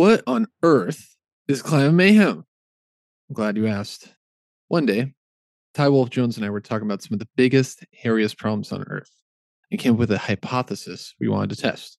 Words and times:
What 0.00 0.22
on 0.26 0.46
earth 0.62 1.16
is 1.46 1.60
climate 1.60 1.92
mayhem? 1.92 2.46
I'm 3.28 3.34
glad 3.34 3.58
you 3.58 3.66
asked. 3.66 4.14
One 4.70 4.86
day, 4.86 5.14
Ty 5.74 5.88
Wolf 5.88 6.10
Jones 6.10 6.36
and 6.36 6.46
I 6.46 6.50
were 6.50 6.60
talking 6.60 6.86
about 6.86 7.02
some 7.02 7.12
of 7.12 7.18
the 7.18 7.26
biggest, 7.34 7.84
hairiest 8.04 8.38
problems 8.38 8.70
on 8.70 8.84
Earth 8.84 9.10
and 9.68 9.80
came 9.80 9.94
up 9.94 9.98
with 9.98 10.12
a 10.12 10.18
hypothesis 10.18 11.12
we 11.18 11.26
wanted 11.26 11.50
to 11.50 11.60
test. 11.60 11.98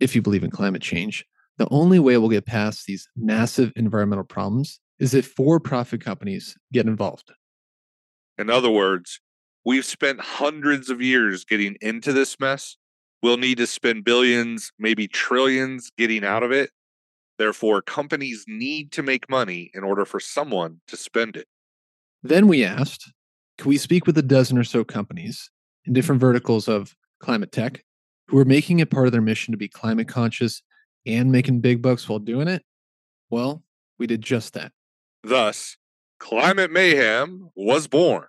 If 0.00 0.16
you 0.16 0.22
believe 0.22 0.42
in 0.42 0.50
climate 0.50 0.80
change, 0.80 1.26
the 1.58 1.68
only 1.70 1.98
way 1.98 2.16
we'll 2.16 2.30
get 2.30 2.46
past 2.46 2.86
these 2.86 3.06
massive 3.14 3.70
environmental 3.76 4.24
problems 4.24 4.80
is 4.98 5.12
if 5.12 5.26
for 5.26 5.60
profit 5.60 6.00
companies 6.00 6.56
get 6.72 6.86
involved. 6.86 7.30
In 8.38 8.48
other 8.48 8.70
words, 8.70 9.20
we've 9.62 9.84
spent 9.84 10.22
hundreds 10.22 10.88
of 10.88 11.02
years 11.02 11.44
getting 11.44 11.76
into 11.82 12.14
this 12.14 12.40
mess. 12.40 12.78
We'll 13.22 13.36
need 13.36 13.58
to 13.58 13.66
spend 13.66 14.06
billions, 14.06 14.72
maybe 14.78 15.06
trillions 15.06 15.92
getting 15.98 16.24
out 16.24 16.42
of 16.42 16.50
it. 16.50 16.70
Therefore, 17.36 17.82
companies 17.82 18.46
need 18.48 18.90
to 18.92 19.02
make 19.02 19.28
money 19.28 19.70
in 19.74 19.84
order 19.84 20.06
for 20.06 20.18
someone 20.18 20.80
to 20.86 20.96
spend 20.96 21.36
it. 21.36 21.46
Then 22.24 22.48
we 22.48 22.64
asked, 22.64 23.12
can 23.58 23.68
we 23.68 23.76
speak 23.76 24.06
with 24.06 24.16
a 24.16 24.22
dozen 24.22 24.56
or 24.56 24.64
so 24.64 24.82
companies 24.82 25.50
in 25.84 25.92
different 25.92 26.22
verticals 26.22 26.68
of 26.68 26.96
climate 27.20 27.52
tech 27.52 27.84
who 28.28 28.38
are 28.38 28.46
making 28.46 28.78
it 28.78 28.90
part 28.90 29.06
of 29.06 29.12
their 29.12 29.20
mission 29.20 29.52
to 29.52 29.58
be 29.58 29.68
climate 29.68 30.08
conscious 30.08 30.62
and 31.04 31.30
making 31.30 31.60
big 31.60 31.82
bucks 31.82 32.08
while 32.08 32.18
doing 32.18 32.48
it? 32.48 32.64
Well, 33.28 33.62
we 33.98 34.06
did 34.06 34.22
just 34.22 34.54
that. 34.54 34.72
Thus, 35.22 35.76
Climate 36.18 36.70
Mayhem 36.70 37.50
was 37.54 37.86
born. 37.86 38.24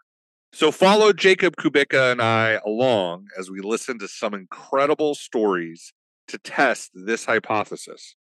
So 0.52 0.72
follow 0.72 1.14
Jacob 1.14 1.56
Kubica 1.56 2.12
and 2.12 2.22
I 2.22 2.60
along 2.66 3.28
as 3.38 3.50
we 3.50 3.62
listen 3.62 3.98
to 4.00 4.10
some 4.10 4.34
incredible 4.34 5.16
stories 5.16 5.94
to 6.28 6.38
test 6.38 6.92
this 6.94 7.24
hypothesis. 7.24 8.16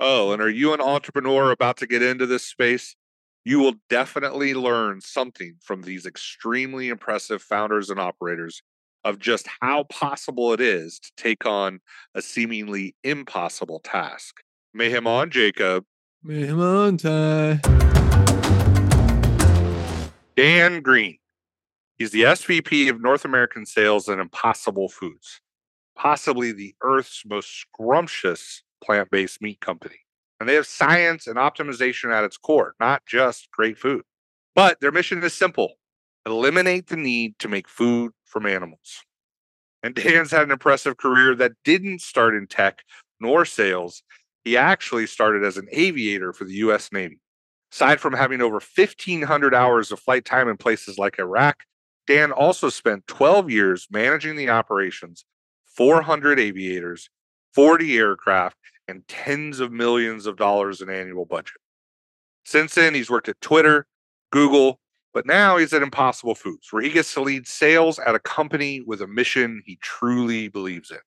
Oh, 0.00 0.32
and 0.32 0.40
are 0.40 0.48
you 0.48 0.72
an 0.72 0.80
entrepreneur 0.80 1.50
about 1.50 1.76
to 1.78 1.86
get 1.86 2.00
into 2.00 2.24
this 2.24 2.46
space? 2.46 2.96
You 3.44 3.60
will 3.60 3.74
definitely 3.88 4.54
learn 4.54 5.00
something 5.00 5.54
from 5.62 5.82
these 5.82 6.04
extremely 6.04 6.88
impressive 6.88 7.42
founders 7.42 7.88
and 7.88 7.98
operators 7.98 8.62
of 9.04 9.18
just 9.18 9.48
how 9.60 9.84
possible 9.84 10.52
it 10.52 10.60
is 10.60 10.98
to 10.98 11.10
take 11.16 11.46
on 11.46 11.80
a 12.14 12.20
seemingly 12.20 12.94
impossible 13.04 13.80
task. 13.80 14.42
Mayhem 14.74 15.06
on, 15.06 15.30
Jacob. 15.30 15.84
Mayhem 16.22 16.60
on, 16.60 16.96
Ty. 16.98 17.60
Dan 20.36 20.82
Green. 20.82 21.18
He's 21.96 22.10
the 22.10 22.22
SVP 22.22 22.90
of 22.90 23.00
North 23.00 23.24
American 23.24 23.66
Sales 23.66 24.08
at 24.08 24.18
Impossible 24.18 24.88
Foods, 24.88 25.40
possibly 25.96 26.52
the 26.52 26.74
Earth's 26.80 27.24
most 27.26 27.48
scrumptious 27.60 28.62
plant 28.84 29.10
based 29.10 29.42
meat 29.42 29.60
company. 29.60 30.00
And 30.40 30.48
they 30.48 30.54
have 30.54 30.66
science 30.66 31.26
and 31.26 31.36
optimization 31.36 32.12
at 32.12 32.24
its 32.24 32.36
core, 32.36 32.74
not 32.78 33.04
just 33.06 33.50
great 33.50 33.78
food. 33.78 34.02
But 34.54 34.80
their 34.80 34.92
mission 34.92 35.22
is 35.22 35.34
simple 35.34 35.74
eliminate 36.26 36.88
the 36.88 36.96
need 36.96 37.38
to 37.38 37.48
make 37.48 37.68
food 37.68 38.12
from 38.24 38.46
animals. 38.46 39.02
And 39.82 39.94
Dan's 39.94 40.30
had 40.30 40.42
an 40.42 40.50
impressive 40.50 40.96
career 40.96 41.34
that 41.36 41.52
didn't 41.64 42.02
start 42.02 42.34
in 42.34 42.46
tech 42.46 42.82
nor 43.20 43.44
sales. 43.44 44.02
He 44.44 44.56
actually 44.56 45.06
started 45.06 45.44
as 45.44 45.56
an 45.56 45.68
aviator 45.72 46.32
for 46.32 46.44
the 46.44 46.54
US 46.54 46.92
Navy. 46.92 47.18
Aside 47.72 48.00
from 48.00 48.14
having 48.14 48.40
over 48.40 48.54
1,500 48.54 49.54
hours 49.54 49.92
of 49.92 50.00
flight 50.00 50.24
time 50.24 50.48
in 50.48 50.56
places 50.56 50.98
like 50.98 51.18
Iraq, 51.18 51.64
Dan 52.06 52.32
also 52.32 52.70
spent 52.70 53.06
12 53.06 53.50
years 53.50 53.86
managing 53.90 54.36
the 54.36 54.48
operations, 54.48 55.26
400 55.66 56.40
aviators, 56.40 57.10
40 57.54 57.98
aircraft, 57.98 58.56
and 58.88 59.06
tens 59.06 59.60
of 59.60 59.70
millions 59.70 60.26
of 60.26 60.36
dollars 60.36 60.80
in 60.80 60.90
annual 60.90 61.24
budget. 61.26 61.58
Since 62.44 62.74
then, 62.74 62.94
he's 62.94 63.10
worked 63.10 63.28
at 63.28 63.40
Twitter, 63.40 63.86
Google, 64.32 64.80
but 65.12 65.26
now 65.26 65.56
he's 65.56 65.72
at 65.72 65.82
Impossible 65.82 66.34
Foods, 66.34 66.68
where 66.72 66.82
he 66.82 66.90
gets 66.90 67.12
to 67.14 67.20
lead 67.20 67.46
sales 67.46 67.98
at 67.98 68.14
a 68.14 68.18
company 68.18 68.80
with 68.80 69.02
a 69.02 69.06
mission 69.06 69.62
he 69.64 69.78
truly 69.82 70.48
believes 70.48 70.90
in. 70.90 70.98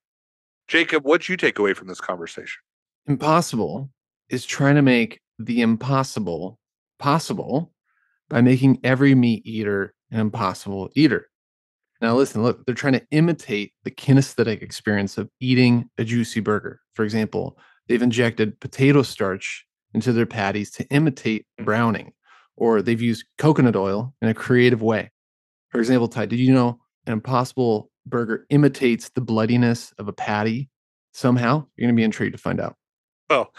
Jacob, 0.67 1.03
what'd 1.03 1.27
you 1.27 1.37
take 1.37 1.59
away 1.59 1.73
from 1.73 1.87
this 1.87 1.99
conversation? 1.99 2.61
Impossible 3.07 3.89
is 4.29 4.45
trying 4.45 4.75
to 4.75 4.81
make 4.81 5.19
the 5.39 5.61
impossible 5.61 6.59
possible 6.99 7.73
by 8.29 8.41
making 8.41 8.79
every 8.83 9.15
meat 9.15 9.45
eater 9.45 9.93
an 10.11 10.19
impossible 10.19 10.89
eater. 10.95 11.29
Now, 12.01 12.15
listen, 12.15 12.41
look, 12.41 12.65
they're 12.65 12.75
trying 12.75 12.93
to 12.93 13.05
imitate 13.11 13.73
the 13.83 13.91
kinesthetic 13.91 14.61
experience 14.61 15.17
of 15.17 15.29
eating 15.39 15.89
a 15.97 16.03
juicy 16.03 16.39
burger. 16.39 16.79
For 16.95 17.03
example, 17.03 17.57
they've 17.91 18.01
injected 18.01 18.57
potato 18.61 19.01
starch 19.01 19.65
into 19.93 20.13
their 20.13 20.25
patties 20.25 20.71
to 20.71 20.85
imitate 20.85 21.45
browning, 21.61 22.13
or 22.55 22.81
they've 22.81 23.01
used 23.01 23.25
coconut 23.37 23.75
oil 23.75 24.13
in 24.21 24.29
a 24.29 24.33
creative 24.33 24.81
way. 24.81 25.11
For 25.71 25.79
example, 25.79 26.07
Ty, 26.07 26.27
did 26.27 26.39
you 26.39 26.53
know 26.53 26.79
an 27.05 27.11
impossible 27.11 27.91
burger 28.05 28.45
imitates 28.49 29.09
the 29.09 29.19
bloodiness 29.19 29.93
of 29.97 30.07
a 30.07 30.13
patty 30.13 30.69
somehow? 31.11 31.65
You're 31.75 31.87
going 31.87 31.95
to 31.95 31.99
be 31.99 32.05
intrigued 32.05 32.31
to 32.31 32.41
find 32.41 32.61
out. 32.61 32.77
Well, 33.29 33.53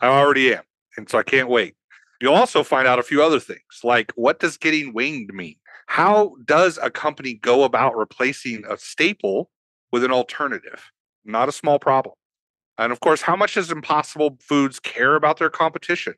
I 0.00 0.06
already 0.06 0.54
am. 0.54 0.62
And 0.96 1.06
so 1.10 1.18
I 1.18 1.22
can't 1.22 1.50
wait. 1.50 1.74
You'll 2.22 2.32
also 2.32 2.62
find 2.62 2.88
out 2.88 2.98
a 2.98 3.02
few 3.02 3.22
other 3.22 3.40
things, 3.40 3.80
like 3.82 4.12
what 4.14 4.40
does 4.40 4.56
getting 4.56 4.94
winged 4.94 5.34
mean? 5.34 5.56
How 5.88 6.36
does 6.46 6.78
a 6.82 6.90
company 6.90 7.34
go 7.34 7.64
about 7.64 7.98
replacing 7.98 8.64
a 8.66 8.78
staple 8.78 9.50
with 9.92 10.04
an 10.04 10.10
alternative? 10.10 10.90
Not 11.26 11.50
a 11.50 11.52
small 11.52 11.78
problem. 11.78 12.14
And 12.78 12.92
of 12.92 13.00
course, 13.00 13.22
how 13.22 13.36
much 13.36 13.54
does 13.54 13.70
Impossible 13.70 14.36
Foods 14.40 14.80
care 14.80 15.14
about 15.14 15.38
their 15.38 15.50
competition? 15.50 16.14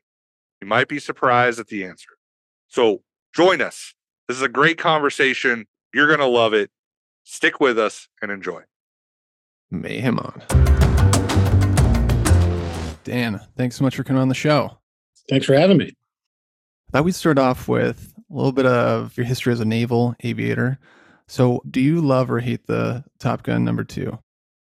You 0.61 0.67
might 0.67 0.87
be 0.87 0.99
surprised 0.99 1.59
at 1.59 1.67
the 1.67 1.85
answer. 1.85 2.09
So 2.67 3.03
join 3.33 3.61
us. 3.61 3.93
This 4.27 4.37
is 4.37 4.43
a 4.43 4.49
great 4.49 4.77
conversation. 4.77 5.67
You're 5.93 6.07
going 6.07 6.19
to 6.19 6.25
love 6.25 6.53
it. 6.53 6.71
Stick 7.23 7.59
with 7.59 7.77
us 7.77 8.07
and 8.21 8.31
enjoy. 8.31 8.63
Mayhem 9.69 10.17
on. 10.19 10.41
Dan, 13.03 13.39
thanks 13.55 13.75
so 13.75 13.83
much 13.83 13.95
for 13.95 14.03
coming 14.03 14.21
on 14.21 14.29
the 14.29 14.35
show. 14.35 14.77
Thanks 15.29 15.45
for 15.45 15.53
having 15.53 15.77
me. 15.77 15.93
I 16.89 16.91
thought 16.91 17.05
we'd 17.05 17.15
start 17.15 17.37
off 17.37 17.67
with 17.67 18.13
a 18.17 18.33
little 18.33 18.51
bit 18.51 18.65
of 18.65 19.15
your 19.15 19.25
history 19.25 19.53
as 19.53 19.59
a 19.59 19.65
naval 19.65 20.15
aviator. 20.23 20.79
So, 21.27 21.61
do 21.69 21.81
you 21.81 22.01
love 22.01 22.31
or 22.31 22.39
hate 22.39 22.65
the 22.67 23.03
Top 23.19 23.43
Gun 23.43 23.65
number 23.65 23.83
two? 23.83 24.17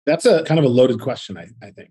That's 0.06 0.24
a 0.24 0.42
kind 0.44 0.58
of 0.58 0.64
a 0.64 0.68
loaded 0.68 1.00
question, 1.00 1.36
I, 1.36 1.48
I 1.62 1.70
think. 1.70 1.90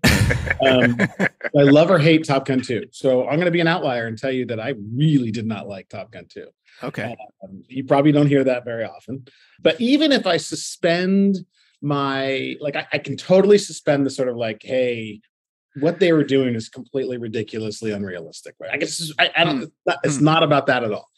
um, 0.66 0.96
I 1.56 1.62
love 1.62 1.90
or 1.90 1.98
hate 1.98 2.24
Top 2.24 2.44
Gun 2.44 2.60
2. 2.60 2.86
So 2.90 3.22
I'm 3.28 3.36
going 3.36 3.46
to 3.46 3.50
be 3.52 3.60
an 3.60 3.68
outlier 3.68 4.06
and 4.06 4.18
tell 4.18 4.32
you 4.32 4.46
that 4.46 4.58
I 4.58 4.74
really 4.94 5.30
did 5.30 5.46
not 5.46 5.68
like 5.68 5.88
Top 5.88 6.10
Gun 6.10 6.26
2. 6.28 6.46
Okay. 6.82 7.16
Um, 7.42 7.62
you 7.68 7.84
probably 7.84 8.12
don't 8.12 8.26
hear 8.26 8.44
that 8.44 8.64
very 8.64 8.84
often. 8.84 9.26
But 9.60 9.80
even 9.80 10.12
if 10.12 10.26
I 10.26 10.38
suspend 10.38 11.38
my, 11.80 12.56
like, 12.60 12.76
I, 12.76 12.86
I 12.92 12.98
can 12.98 13.16
totally 13.16 13.58
suspend 13.58 14.04
the 14.04 14.10
sort 14.10 14.28
of 14.28 14.36
like, 14.36 14.62
hey, 14.62 15.20
what 15.76 16.00
they 16.00 16.12
were 16.12 16.24
doing 16.24 16.54
is 16.56 16.68
completely 16.68 17.16
ridiculously 17.16 17.92
unrealistic, 17.92 18.56
right? 18.60 18.70
I 18.72 18.76
guess 18.76 19.12
I, 19.18 19.30
I 19.36 19.44
don't. 19.44 19.72
It's 20.02 20.16
not, 20.16 20.34
not 20.34 20.42
about 20.42 20.66
that 20.66 20.82
at 20.82 20.92
all. 20.92 21.08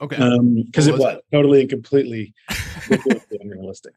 Okay. 0.00 0.16
Because 0.64 0.88
What 0.88 0.94
it 0.94 0.98
was 0.98 1.00
was 1.00 1.22
totally 1.32 1.60
and 1.60 1.70
completely 1.70 2.34
unrealistic. 3.40 3.92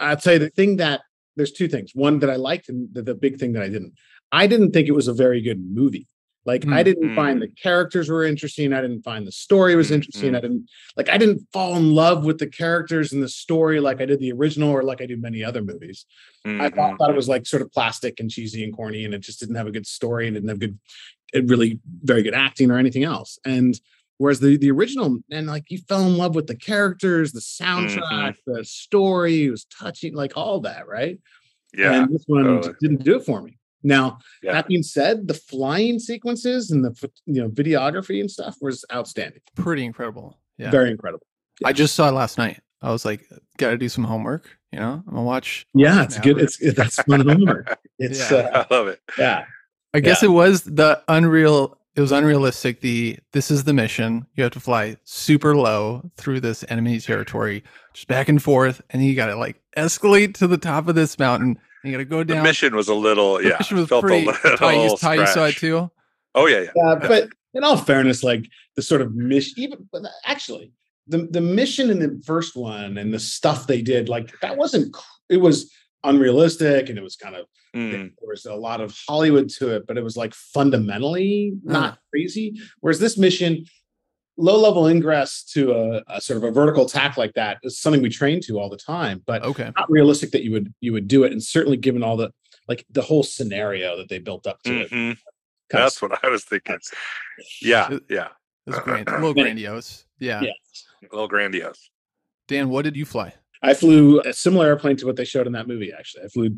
I'd 0.00 0.22
say 0.22 0.38
the 0.38 0.50
thing 0.50 0.76
that 0.76 1.02
there's 1.36 1.52
two 1.52 1.68
things. 1.68 1.92
One 1.94 2.18
that 2.20 2.30
I 2.30 2.36
liked, 2.36 2.68
and 2.68 2.88
the, 2.92 3.02
the 3.02 3.14
big 3.14 3.38
thing 3.38 3.52
that 3.52 3.62
I 3.62 3.68
didn't. 3.68 3.94
I 4.32 4.46
didn't 4.46 4.72
think 4.72 4.88
it 4.88 4.92
was 4.92 5.08
a 5.08 5.14
very 5.14 5.40
good 5.40 5.60
movie. 5.64 6.06
Like 6.44 6.64
I 6.70 6.82
Mm, 6.82 6.84
didn't 6.84 7.14
find 7.14 7.42
the 7.42 7.48
characters 7.48 8.08
were 8.08 8.24
interesting. 8.24 8.72
I 8.72 8.80
didn't 8.80 9.02
find 9.02 9.26
the 9.26 9.32
story 9.32 9.74
was 9.74 9.90
Mm, 9.90 9.94
interesting. 9.94 10.32
mm. 10.32 10.36
I 10.36 10.40
didn't 10.40 10.68
like. 10.96 11.08
I 11.08 11.18
didn't 11.18 11.46
fall 11.52 11.76
in 11.76 11.92
love 11.94 12.24
with 12.24 12.38
the 12.38 12.46
characters 12.46 13.12
and 13.12 13.22
the 13.22 13.28
story 13.28 13.80
like 13.80 14.00
I 14.00 14.06
did 14.06 14.20
the 14.20 14.32
original 14.32 14.70
or 14.70 14.82
like 14.84 15.00
I 15.00 15.06
do 15.06 15.16
many 15.16 15.42
other 15.42 15.62
movies. 15.62 16.06
I 16.44 16.70
thought, 16.70 16.96
thought 16.98 17.10
it 17.10 17.16
was 17.16 17.28
like 17.28 17.46
sort 17.46 17.62
of 17.62 17.72
plastic 17.72 18.20
and 18.20 18.30
cheesy 18.30 18.62
and 18.64 18.74
corny, 18.74 19.04
and 19.04 19.12
it 19.12 19.18
just 19.18 19.40
didn't 19.40 19.56
have 19.56 19.66
a 19.66 19.72
good 19.72 19.86
story 19.86 20.28
and 20.28 20.36
it 20.36 20.40
didn't 20.40 20.50
have 20.50 20.60
good, 20.60 21.50
really 21.50 21.80
very 22.02 22.22
good 22.22 22.34
acting 22.34 22.70
or 22.70 22.78
anything 22.78 23.04
else. 23.04 23.38
And 23.44 23.78
whereas 24.18 24.40
the 24.40 24.56
the 24.56 24.70
original, 24.70 25.18
and 25.30 25.46
like 25.46 25.64
you 25.70 25.78
fell 25.88 26.06
in 26.06 26.16
love 26.16 26.34
with 26.34 26.46
the 26.46 26.56
characters, 26.56 27.32
the 27.32 27.40
soundtrack, 27.40 28.36
the 28.46 28.64
story, 28.64 29.44
it 29.46 29.50
was 29.50 29.64
touching, 29.66 30.14
like 30.14 30.32
all 30.36 30.60
that, 30.60 30.86
right? 30.88 31.18
Yeah. 31.76 32.02
And 32.02 32.14
this 32.14 32.24
one 32.26 32.44
totally. 32.44 32.74
didn't 32.80 33.04
do 33.04 33.16
it 33.16 33.24
for 33.24 33.42
me. 33.42 33.58
Now, 33.82 34.18
Yeah. 34.42 34.52
that 34.52 34.66
being 34.68 34.82
said, 34.82 35.28
the 35.28 35.34
flying 35.34 35.98
sequences 35.98 36.70
and 36.70 36.84
the 36.84 37.10
you 37.26 37.42
know 37.42 37.48
videography 37.50 38.20
and 38.20 38.30
stuff 38.30 38.56
was 38.60 38.84
outstanding. 38.92 39.40
Pretty 39.54 39.84
incredible. 39.84 40.38
Yeah. 40.58 40.70
Very 40.70 40.90
incredible. 40.90 41.26
I 41.64 41.72
just 41.72 41.94
saw 41.94 42.08
it 42.08 42.12
last 42.12 42.38
night. 42.38 42.60
I 42.82 42.90
was 42.92 43.04
like, 43.04 43.26
gotta 43.58 43.76
do 43.78 43.88
some 43.88 44.04
homework. 44.04 44.56
You 44.72 44.80
know, 44.80 45.02
I'm 45.06 45.14
gonna 45.14 45.22
watch. 45.22 45.66
Yeah, 45.74 46.02
it's 46.02 46.18
good. 46.18 46.36
Maverick. 46.36 46.54
It's 46.60 46.74
that's 46.76 46.96
fun 47.02 47.20
homework. 47.26 47.78
It's 47.98 48.30
Yeah. 48.30 48.38
uh, 48.38 48.64
I 48.70 48.74
love 48.74 48.88
it. 48.88 49.00
yeah. 49.18 49.44
I 49.94 50.00
guess 50.00 50.22
it 50.22 50.30
was 50.30 50.62
the 50.62 51.02
unreal. 51.08 51.78
It 51.96 52.02
was 52.02 52.12
unrealistic. 52.12 52.82
The 52.82 53.18
this 53.32 53.50
is 53.50 53.64
the 53.64 53.72
mission. 53.72 54.26
You 54.34 54.42
have 54.44 54.52
to 54.52 54.60
fly 54.60 54.98
super 55.04 55.56
low 55.56 56.10
through 56.16 56.40
this 56.40 56.62
enemy 56.68 57.00
territory, 57.00 57.64
just 57.94 58.06
back 58.06 58.28
and 58.28 58.42
forth, 58.42 58.82
and 58.90 59.02
you 59.02 59.14
got 59.16 59.26
to 59.26 59.36
like 59.36 59.60
escalate 59.78 60.34
to 60.34 60.46
the 60.46 60.58
top 60.58 60.88
of 60.88 60.94
this 60.94 61.18
mountain. 61.18 61.58
And 61.82 61.90
you 61.90 61.92
got 61.92 61.98
to 61.98 62.04
go 62.04 62.22
down. 62.22 62.38
The 62.38 62.42
mission 62.42 62.76
was 62.76 62.88
a 62.88 62.94
little, 62.94 63.38
The 63.38 63.48
yeah, 63.48 63.56
mission 63.58 63.78
was 63.78 63.88
felt 63.88 64.04
a 64.04 64.06
pretty. 64.06 64.26
little 64.26 64.56
Ty, 64.58 64.84
you, 64.84 64.96
Ty, 64.96 65.14
you 65.14 65.26
saw 65.26 65.46
it 65.46 65.56
too. 65.56 65.90
Oh 66.34 66.46
yeah, 66.46 66.60
yeah. 66.60 66.70
Yeah, 66.76 66.94
but 67.08 67.30
in 67.54 67.64
all 67.64 67.78
fairness, 67.78 68.22
like 68.22 68.46
the 68.74 68.82
sort 68.82 69.00
of 69.00 69.14
mission, 69.14 69.54
even 69.56 69.88
but 69.90 70.02
actually, 70.26 70.72
the 71.08 71.26
the 71.30 71.40
mission 71.40 71.88
in 71.88 71.98
the 71.98 72.22
first 72.26 72.56
one 72.56 72.98
and 72.98 73.14
the 73.14 73.18
stuff 73.18 73.66
they 73.66 73.80
did, 73.80 74.10
like 74.10 74.38
that 74.40 74.58
wasn't. 74.58 74.94
It 75.30 75.38
was 75.38 75.72
unrealistic, 76.06 76.88
and 76.88 76.98
it 76.98 77.02
was 77.02 77.16
kind 77.16 77.36
of 77.36 77.46
Mm. 77.74 77.90
there 78.20 78.28
was 78.30 78.46
a 78.46 78.54
lot 78.54 78.80
of 78.80 78.96
Hollywood 79.06 79.50
to 79.58 79.74
it, 79.76 79.86
but 79.86 79.98
it 79.98 80.02
was 80.02 80.16
like 80.16 80.32
fundamentally 80.32 81.52
not 81.62 81.98
crazy. 82.10 82.54
Whereas 82.80 82.98
this 82.98 83.18
mission, 83.18 83.66
low 84.38 84.58
level 84.58 84.86
ingress 84.86 85.42
to 85.52 85.72
a, 85.72 86.02
a 86.08 86.20
sort 86.20 86.38
of 86.38 86.44
a 86.44 86.50
vertical 86.50 86.86
attack 86.86 87.16
like 87.18 87.34
that 87.34 87.58
is 87.62 87.78
something 87.78 88.00
we 88.02 88.08
train 88.08 88.40
to 88.42 88.58
all 88.58 88.70
the 88.70 88.76
time, 88.78 89.22
but 89.26 89.42
Okay. 89.44 89.70
not 89.76 89.90
realistic 89.90 90.30
that 90.30 90.42
you 90.42 90.52
would 90.52 90.72
you 90.80 90.92
would 90.92 91.06
do 91.08 91.24
it, 91.24 91.32
and 91.32 91.42
certainly 91.42 91.76
given 91.76 92.02
all 92.02 92.16
the 92.16 92.30
like 92.68 92.84
the 92.90 93.02
whole 93.02 93.22
scenario 93.22 93.96
that 93.96 94.08
they 94.08 94.18
built 94.18 94.46
up 94.46 94.62
to 94.62 94.80
it. 94.82 94.90
Mhm. 94.90 95.16
kind 95.68 95.82
of 95.84 95.86
That's 95.86 96.00
what 96.02 96.24
I 96.24 96.28
was 96.28 96.44
thinking. 96.44 96.78
Yeah, 97.60 97.98
yeah. 98.08 98.28
It 98.66 98.70
was 98.70 98.78
grand, 98.80 99.08
a 99.08 99.14
little 99.16 99.34
grandiose. 99.42 100.06
Yeah. 100.18 100.40
Yeah. 100.42 100.52
A 101.02 101.14
little 101.14 101.28
grandiose. 101.28 101.90
Dan, 102.48 102.68
what 102.70 102.82
did 102.82 102.96
you 102.96 103.04
fly? 103.04 103.34
I 103.66 103.74
flew 103.74 104.20
a 104.20 104.32
similar 104.32 104.66
airplane 104.66 104.96
to 104.98 105.06
what 105.06 105.16
they 105.16 105.24
showed 105.24 105.46
in 105.46 105.52
that 105.54 105.68
movie. 105.68 105.92
Actually, 105.96 106.24
I 106.24 106.28
flew 106.28 106.50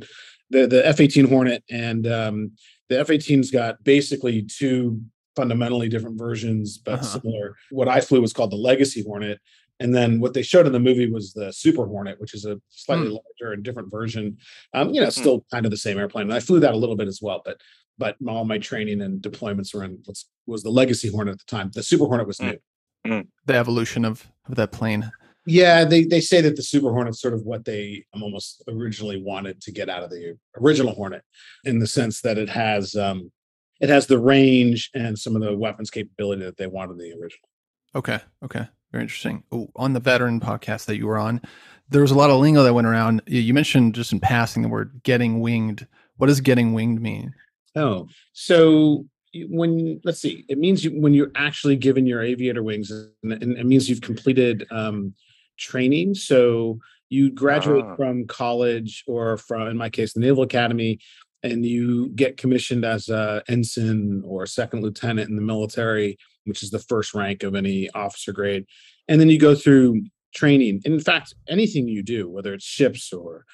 the 0.50 0.66
the 0.66 0.86
F 0.86 1.00
eighteen 1.00 1.26
Hornet, 1.28 1.62
and 1.70 2.06
um, 2.06 2.52
the 2.88 2.98
F 3.00 3.08
18's 3.08 3.50
got 3.50 3.82
basically 3.84 4.42
two 4.42 5.00
fundamentally 5.36 5.88
different 5.88 6.18
versions, 6.18 6.78
but 6.78 6.94
Uh-huh. 7.00 7.20
similar. 7.20 7.56
What 7.70 7.88
I 7.88 8.00
flew 8.00 8.20
was 8.20 8.32
called 8.32 8.50
the 8.50 8.56
Legacy 8.56 9.02
Hornet, 9.02 9.38
and 9.80 9.94
then 9.94 10.20
what 10.20 10.32
they 10.34 10.42
showed 10.42 10.66
in 10.66 10.72
the 10.72 10.80
movie 10.80 11.10
was 11.10 11.32
the 11.32 11.52
Super 11.52 11.86
Hornet, 11.86 12.20
which 12.20 12.34
is 12.34 12.44
a 12.44 12.60
slightly 12.70 13.08
larger 13.08 13.52
and 13.52 13.62
different 13.62 13.90
version. 13.90 14.36
Um, 14.74 14.92
you 14.94 15.00
know, 15.00 15.10
still 15.10 15.44
kind 15.52 15.64
of 15.64 15.70
the 15.70 15.76
same 15.76 15.98
airplane, 15.98 16.24
and 16.26 16.34
I 16.34 16.40
flew 16.40 16.60
that 16.60 16.74
a 16.74 16.76
little 16.76 16.96
bit 16.96 17.08
as 17.08 17.20
well, 17.22 17.42
but. 17.44 17.60
But 18.00 18.14
all 18.28 18.44
my 18.44 18.58
training 18.58 19.00
and 19.02 19.20
deployments 19.20 19.74
were 19.74 19.82
in 19.82 19.98
what's 20.04 20.30
was 20.46 20.62
the 20.62 20.70
Legacy 20.70 21.08
Hornet 21.08 21.32
at 21.32 21.38
the 21.40 21.44
time. 21.56 21.72
The 21.74 21.82
Super 21.82 22.04
Hornet 22.04 22.28
was 22.28 22.38
Mm. 22.38 22.58
new. 23.04 23.24
The 23.46 23.54
evolution 23.54 24.04
of, 24.04 24.24
of 24.48 24.54
that 24.54 24.70
plane. 24.70 25.10
Yeah, 25.48 25.84
they 25.84 26.04
they 26.04 26.20
say 26.20 26.42
that 26.42 26.56
the 26.56 26.62
Super 26.62 26.92
Hornet's 26.92 27.20
sort 27.20 27.32
of 27.32 27.42
what 27.42 27.64
they 27.64 28.04
almost 28.12 28.62
originally 28.68 29.22
wanted 29.22 29.60
to 29.62 29.72
get 29.72 29.88
out 29.88 30.02
of 30.02 30.10
the 30.10 30.36
original 30.58 30.94
Hornet, 30.94 31.22
in 31.64 31.78
the 31.78 31.86
sense 31.86 32.20
that 32.20 32.36
it 32.36 32.50
has 32.50 32.94
um 32.94 33.32
it 33.80 33.88
has 33.88 34.06
the 34.06 34.18
range 34.18 34.90
and 34.94 35.18
some 35.18 35.34
of 35.36 35.42
the 35.42 35.56
weapons 35.56 35.90
capability 35.90 36.44
that 36.44 36.56
they 36.58 36.66
wanted 36.66 36.92
in 36.92 36.98
the 36.98 37.12
original. 37.12 37.48
Okay. 37.94 38.20
Okay. 38.44 38.68
Very 38.92 39.04
interesting. 39.04 39.42
Oh, 39.50 39.70
on 39.76 39.92
the 39.92 40.00
veteran 40.00 40.40
podcast 40.40 40.86
that 40.86 40.96
you 40.96 41.06
were 41.06 41.18
on, 41.18 41.40
there 41.88 42.02
was 42.02 42.10
a 42.10 42.16
lot 42.16 42.30
of 42.30 42.40
lingo 42.40 42.62
that 42.62 42.74
went 42.74 42.86
around. 42.86 43.22
You 43.26 43.54
mentioned 43.54 43.94
just 43.94 44.12
in 44.12 44.20
passing 44.20 44.62
the 44.62 44.68
word 44.68 45.00
getting 45.02 45.40
winged. 45.40 45.86
What 46.16 46.26
does 46.26 46.40
getting 46.40 46.74
winged 46.74 47.00
mean? 47.00 47.34
Oh, 47.74 48.08
so 48.32 49.06
when 49.48 50.00
let's 50.04 50.20
see, 50.20 50.44
it 50.48 50.58
means 50.58 50.84
you 50.84 50.90
when 51.00 51.14
you're 51.14 51.32
actually 51.34 51.76
given 51.76 52.06
your 52.06 52.22
aviator 52.22 52.62
wings, 52.62 52.90
and, 52.90 53.32
and 53.32 53.56
it 53.56 53.66
means 53.66 53.88
you've 53.88 54.00
completed 54.00 54.66
um, 54.70 55.14
training. 55.58 56.14
So 56.14 56.78
you 57.10 57.30
graduate 57.30 57.84
Ah. 57.86 57.96
from 57.96 58.26
college, 58.26 59.04
or 59.06 59.36
from 59.38 59.68
in 59.68 59.76
my 59.76 59.90
case, 59.90 60.12
the 60.12 60.20
Naval 60.20 60.42
Academy, 60.42 60.98
and 61.42 61.64
you 61.64 62.08
get 62.10 62.36
commissioned 62.36 62.84
as 62.84 63.08
a 63.08 63.42
ensign 63.48 64.22
or 64.24 64.46
second 64.46 64.82
lieutenant 64.82 65.30
in 65.30 65.36
the 65.36 65.42
military, 65.42 66.18
which 66.44 66.62
is 66.62 66.70
the 66.70 66.78
first 66.78 67.14
rank 67.14 67.42
of 67.42 67.54
any 67.54 67.88
officer 67.90 68.32
grade, 68.32 68.64
and 69.08 69.20
then 69.20 69.28
you 69.30 69.38
go 69.38 69.54
through 69.54 70.02
training. 70.34 70.80
And 70.84 70.94
in 70.94 71.00
fact, 71.00 71.34
anything 71.48 71.88
you 71.88 72.02
do, 72.02 72.28
whether 72.28 72.52
it's 72.52 72.64
ships 72.64 73.12
or 73.12 73.44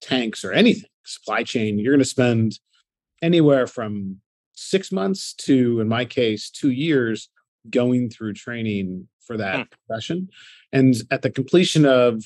tanks 0.00 0.44
or 0.44 0.52
anything, 0.52 0.88
supply 1.04 1.42
chain, 1.44 1.78
you're 1.78 1.92
going 1.92 2.00
to 2.00 2.04
spend 2.04 2.58
anywhere 3.22 3.66
from 3.66 4.20
six 4.54 4.90
months 4.90 5.34
to, 5.34 5.80
in 5.80 5.88
my 5.88 6.04
case, 6.04 6.50
two 6.50 6.70
years 6.70 7.28
going 7.70 8.10
through 8.10 8.32
training 8.34 9.08
for 9.28 9.36
that 9.36 9.56
hmm. 9.56 9.62
profession. 9.86 10.28
And 10.72 10.96
at 11.12 11.22
the 11.22 11.30
completion 11.30 11.86
of 11.86 12.24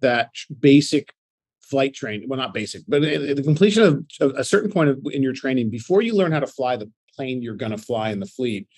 that 0.00 0.30
basic 0.60 1.12
flight 1.60 1.94
training, 1.94 2.28
well, 2.28 2.38
not 2.38 2.54
basic, 2.54 2.82
but 2.86 3.02
at 3.02 3.22
at 3.22 3.36
the 3.36 3.42
completion 3.42 3.82
of, 3.82 4.04
of 4.20 4.36
a 4.36 4.44
certain 4.44 4.70
point 4.70 4.90
of, 4.90 5.00
in 5.10 5.22
your 5.22 5.32
training, 5.32 5.70
before 5.70 6.02
you 6.02 6.14
learn 6.14 6.30
how 6.30 6.40
to 6.40 6.46
fly 6.46 6.76
the 6.76 6.90
plane 7.16 7.42
you're 7.42 7.56
going 7.56 7.72
to 7.72 7.78
fly 7.78 8.10
in 8.10 8.20
the 8.20 8.26
fleet. 8.26 8.68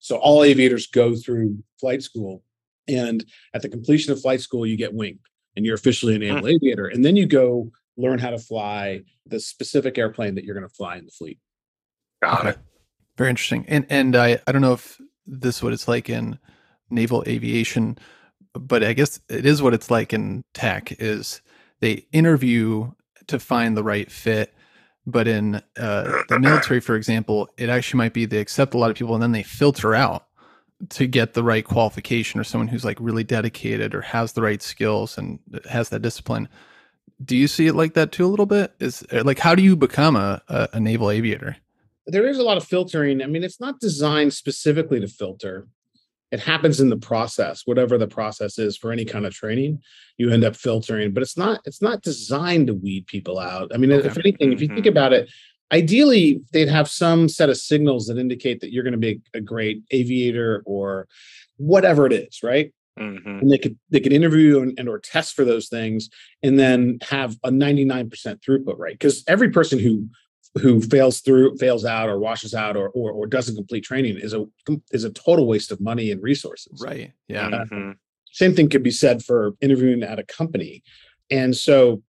So 0.00 0.16
all 0.16 0.44
aviators 0.44 0.86
go 0.86 1.16
through 1.16 1.62
flight 1.80 2.02
school. 2.02 2.42
And 2.86 3.24
at 3.54 3.62
the 3.62 3.68
completion 3.68 4.12
of 4.12 4.20
flight 4.20 4.42
school, 4.42 4.66
you 4.66 4.76
get 4.76 4.92
winged 4.92 5.20
and 5.56 5.64
you're 5.64 5.74
officially 5.74 6.14
an 6.14 6.22
hmm. 6.22 6.34
naval 6.34 6.48
aviator. 6.48 6.86
And 6.86 7.04
then 7.04 7.16
you 7.16 7.26
go 7.26 7.70
learn 7.96 8.18
how 8.18 8.30
to 8.30 8.38
fly 8.38 9.02
the 9.26 9.40
specific 9.40 9.96
airplane 9.96 10.34
that 10.34 10.44
you're 10.44 10.54
going 10.54 10.68
to 10.68 10.74
fly 10.74 10.96
in 10.96 11.06
the 11.06 11.10
fleet. 11.10 11.38
Got 12.22 12.46
it. 12.46 12.58
Very 13.16 13.30
interesting. 13.30 13.64
And 13.68 13.86
and 13.88 14.16
I 14.16 14.40
I 14.46 14.52
don't 14.52 14.62
know 14.62 14.72
if 14.72 15.00
this 15.26 15.56
is 15.56 15.62
what 15.62 15.72
it's 15.72 15.88
like 15.88 16.10
in 16.10 16.38
naval 16.94 17.24
aviation, 17.26 17.98
but 18.54 18.82
I 18.82 18.92
guess 18.92 19.20
it 19.28 19.46
is 19.46 19.62
what 19.62 19.74
it's 19.74 19.90
like 19.90 20.12
in 20.12 20.44
tech. 20.54 20.94
Is 21.00 21.40
they 21.80 22.06
interview 22.12 22.92
to 23.26 23.38
find 23.38 23.76
the 23.76 23.82
right 23.82 24.10
fit, 24.10 24.54
but 25.06 25.28
in 25.28 25.56
uh, 25.76 26.22
the 26.28 26.38
military, 26.38 26.80
for 26.80 26.96
example, 26.96 27.48
it 27.58 27.68
actually 27.68 27.98
might 27.98 28.12
be 28.12 28.24
they 28.24 28.38
accept 28.38 28.74
a 28.74 28.78
lot 28.78 28.90
of 28.90 28.96
people 28.96 29.14
and 29.14 29.22
then 29.22 29.32
they 29.32 29.42
filter 29.42 29.94
out 29.94 30.26
to 30.90 31.06
get 31.06 31.34
the 31.34 31.42
right 31.42 31.64
qualification 31.64 32.40
or 32.40 32.44
someone 32.44 32.68
who's 32.68 32.84
like 32.84 32.98
really 33.00 33.24
dedicated 33.24 33.94
or 33.94 34.00
has 34.00 34.32
the 34.32 34.42
right 34.42 34.62
skills 34.62 35.16
and 35.16 35.38
has 35.68 35.88
that 35.88 36.02
discipline. 36.02 36.48
Do 37.24 37.36
you 37.36 37.46
see 37.46 37.66
it 37.66 37.74
like 37.74 37.94
that 37.94 38.12
too 38.12 38.26
a 38.26 38.28
little 38.28 38.46
bit? 38.46 38.74
Is 38.80 39.04
like 39.12 39.38
how 39.38 39.54
do 39.54 39.62
you 39.62 39.76
become 39.76 40.16
a, 40.16 40.42
a, 40.48 40.68
a 40.74 40.80
naval 40.80 41.10
aviator? 41.10 41.56
there 42.06 42.26
is 42.26 42.38
a 42.38 42.42
lot 42.42 42.56
of 42.56 42.64
filtering. 42.64 43.22
I 43.22 43.26
mean, 43.26 43.44
it's 43.44 43.60
not 43.60 43.80
designed 43.80 44.34
specifically 44.34 45.00
to 45.00 45.08
filter. 45.08 45.66
It 46.34 46.40
happens 46.40 46.80
in 46.80 46.90
the 46.90 46.96
process, 46.96 47.62
whatever 47.64 47.96
the 47.96 48.08
process 48.08 48.58
is 48.58 48.76
for 48.76 48.90
any 48.90 49.04
kind 49.04 49.24
of 49.24 49.32
training, 49.32 49.80
you 50.18 50.30
end 50.32 50.42
up 50.42 50.56
filtering, 50.56 51.12
but 51.14 51.22
it's 51.22 51.36
not 51.36 51.60
it's 51.64 51.80
not 51.80 52.02
designed 52.02 52.66
to 52.66 52.74
weed 52.74 53.06
people 53.06 53.38
out. 53.38 53.70
I 53.72 53.76
mean, 53.76 53.92
if 53.92 54.18
anything, 54.18 54.52
if 54.52 54.60
you 54.60 54.66
think 54.66 54.86
Mhm. 54.86 54.90
about 54.90 55.12
it, 55.12 55.30
ideally 55.70 56.40
they'd 56.52 56.68
have 56.68 56.88
some 56.88 57.28
set 57.28 57.50
of 57.50 57.56
signals 57.56 58.08
that 58.08 58.18
indicate 58.18 58.58
that 58.62 58.72
you're 58.72 58.82
going 58.82 59.00
to 59.00 59.06
be 59.08 59.20
a 59.32 59.40
great 59.40 59.82
aviator 59.92 60.64
or 60.66 61.06
whatever 61.56 62.04
it 62.04 62.12
is, 62.12 62.42
right? 62.42 62.72
Mhm. 62.98 63.40
and 63.42 63.50
they 63.50 63.58
could 63.58 63.76
they 63.90 63.98
could 63.98 64.12
interview 64.12 64.60
and, 64.60 64.78
and 64.78 64.88
or 64.88 64.98
test 65.00 65.34
for 65.34 65.44
those 65.44 65.68
things 65.68 66.08
and 66.44 66.58
then 66.60 66.98
have 67.02 67.36
a 67.42 67.50
99% 67.50 68.40
throughput 68.40 68.78
rate 68.78 68.98
because 69.00 69.24
every 69.26 69.50
person 69.50 69.78
who 69.80 70.08
who 70.60 70.80
fails 70.80 71.20
through 71.20 71.56
fails 71.56 71.84
out 71.84 72.08
or 72.08 72.18
washes 72.18 72.54
out 72.54 72.76
or, 72.76 72.88
or 72.90 73.10
or 73.12 73.26
doesn't 73.26 73.56
complete 73.56 73.82
training 73.84 74.16
is 74.18 74.32
a 74.34 74.46
is 74.92 75.04
a 75.04 75.10
total 75.10 75.46
waste 75.46 75.70
of 75.72 75.80
money 75.80 76.10
and 76.10 76.22
resources 76.22 76.80
Right. 76.84 77.12
Yeah. 77.28 77.50
Mhm. 77.50 77.96
same 78.32 78.54
thing 78.54 78.68
could 78.68 78.82
be 78.82 78.90
said 78.90 79.22
for 79.24 79.54
interviewing 79.60 80.02
at 80.02 80.18
a 80.18 80.24
company 80.24 80.82
and 81.30 81.56
so 81.56 82.02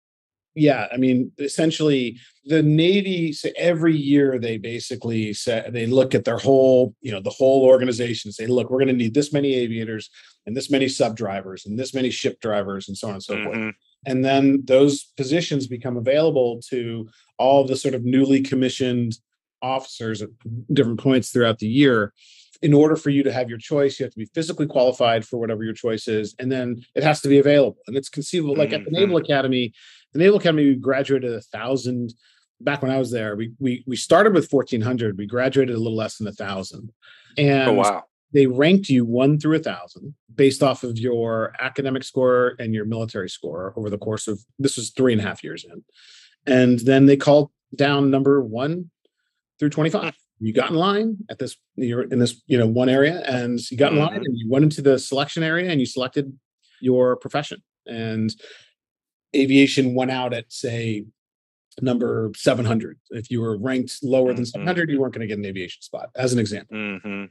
yeah 0.56 0.88
i 0.92 0.98
mean 0.98 1.32
essentially 1.40 2.18
the 2.46 2.62
navy 2.62 3.32
so 3.34 3.50
every 3.58 3.96
year 3.96 4.38
they 4.38 4.58
basically 4.58 5.34
say 5.34 5.66
they 5.70 5.86
look 5.86 6.14
at 6.14 6.26
their 6.26 6.38
whole 6.38 6.94
you 7.02 7.12
know 7.12 7.22
the 7.22 7.30
whole 7.30 7.64
organization 7.64 8.28
and 8.28 8.36
say 8.36 8.46
look 8.46 8.70
we're 8.70 8.78
going 8.78 8.88
to 8.88 8.94
need 8.94 9.14
this 9.14 9.32
many 9.34 9.54
aviators 9.56 10.10
and 10.46 10.56
this 10.56 10.70
many 10.70 10.88
sub 10.88 11.16
drivers 11.16 11.66
and 11.66 11.80
this 11.80 11.94
many 11.94 12.10
ship 12.10 12.40
drivers 12.42 12.88
and 12.88 12.98
so 12.98 13.08
on 13.08 13.14
and 13.16 13.24
so 13.24 13.42
forth 13.44 13.58
Mhm. 13.58 13.74
And 14.06 14.24
then 14.24 14.62
those 14.66 15.06
positions 15.18 15.68
become 15.68 15.98
available 15.98 16.62
to 16.70 17.08
all 17.38 17.66
the 17.66 17.76
sort 17.76 17.94
of 17.94 18.04
newly 18.04 18.42
commissioned 18.42 19.18
officers 19.62 20.22
at 20.22 20.30
different 20.74 21.00
points 21.00 21.30
throughout 21.30 21.60
the 21.60 21.68
year. 21.68 22.14
In 22.62 22.74
order 22.74 22.96
for 22.96 23.10
you 23.10 23.24
to 23.24 23.32
have 23.32 23.50
your 23.50 23.58
choice 23.58 24.00
you 24.00 24.06
have 24.06 24.14
to 24.14 24.20
be 24.20 24.30
physically 24.34 24.68
qualified 24.68 25.26
for 25.26 25.38
whatever 25.38 25.64
your 25.64 25.74
choice 25.74 26.08
is 26.08 26.34
and 26.40 26.50
then 26.52 26.82
it 26.96 27.04
has 27.04 27.22
to 27.22 27.28
be 27.28 27.40
available. 27.40 27.78
And 27.88 27.98
it's 27.98 28.10
conceivable 28.10 28.56
like 28.56 28.72
at 28.72 28.86
the 28.86 28.92
naval 28.92 29.18
mm-hmm. 29.18 29.26
academy 29.26 29.74
the 30.14 30.20
naval 30.20 30.40
academy 30.40 30.68
we 30.68 30.76
graduated 30.76 31.34
a 31.34 31.42
thousand 31.42 32.14
back 32.62 32.82
when 32.82 32.92
i 32.92 32.98
was 32.98 33.12
there 33.12 33.36
we 33.36 33.52
we, 33.60 33.84
we 33.86 33.98
started 33.98 34.34
with 34.34 34.50
1400 34.50 35.18
we 35.18 35.26
graduated 35.26 35.76
a 35.76 35.78
little 35.78 35.98
less 35.98 36.18
than 36.18 36.28
a 36.28 36.32
thousand. 36.32 36.94
And 37.38 37.70
Oh 37.70 37.74
wow. 37.74 38.04
They 38.34 38.48
ranked 38.48 38.90
you 38.90 39.06
one 39.06 39.40
through 39.40 39.56
a 39.58 39.60
thousand 39.60 40.16
based 40.36 40.64
off 40.64 40.84
of 40.84 40.98
your 40.98 41.54
academic 41.60 42.04
score 42.04 42.56
and 42.60 42.74
your 42.74 42.86
military 42.86 43.30
score 43.30 43.74
over 43.78 43.90
the 43.90 43.98
course 43.98 44.28
of 44.28 44.40
this 44.60 44.76
was 44.78 44.90
three 44.90 45.14
and 45.14 45.22
a 45.22 45.24
half 45.24 45.44
years 45.44 45.64
in. 45.64 45.84
And 46.46 46.80
then 46.80 47.06
they 47.06 47.16
called 47.16 47.52
down 47.76 48.10
number 48.12 48.42
one 48.44 48.90
through 49.60 49.70
25. 49.70 50.16
you 50.40 50.52
got 50.52 50.72
in 50.72 50.76
line 50.76 51.18
at 51.30 51.38
this 51.40 51.56
you're 51.76 52.02
in 52.02 52.20
this 52.20 52.42
you 52.48 52.58
know 52.58 52.68
one 52.68 52.90
area 52.90 53.22
and 53.26 53.60
you 53.72 53.78
got 53.78 53.94
in 53.94 54.00
line 54.00 54.20
Mhm. 54.20 54.26
and 54.26 54.38
you 54.38 54.50
went 54.50 54.64
into 54.64 54.82
the 54.82 54.98
selection 55.00 55.42
area 55.44 55.70
and 55.72 55.80
you 55.80 55.86
selected 55.86 56.38
your 56.82 57.16
profession 57.16 57.62
and 57.86 58.36
aviation 59.36 59.94
went 59.96 60.12
out 60.12 60.34
at 60.34 60.52
say 60.52 61.06
number 61.82 62.32
700 62.36 63.00
if 63.12 63.32
you 63.32 63.42
were 63.42 63.58
ranked 63.58 64.04
lower 64.04 64.34
than 64.34 64.44
Mhm. 64.44 64.48
700 64.52 64.90
you 64.90 65.00
weren't 65.00 65.14
going 65.14 65.22
to 65.22 65.28
get 65.28 65.38
an 65.40 65.46
aviation 65.46 65.82
spot 65.82 66.10
as 66.16 66.34
an 66.34 66.40
example 66.40 66.76
hmm 67.00 67.26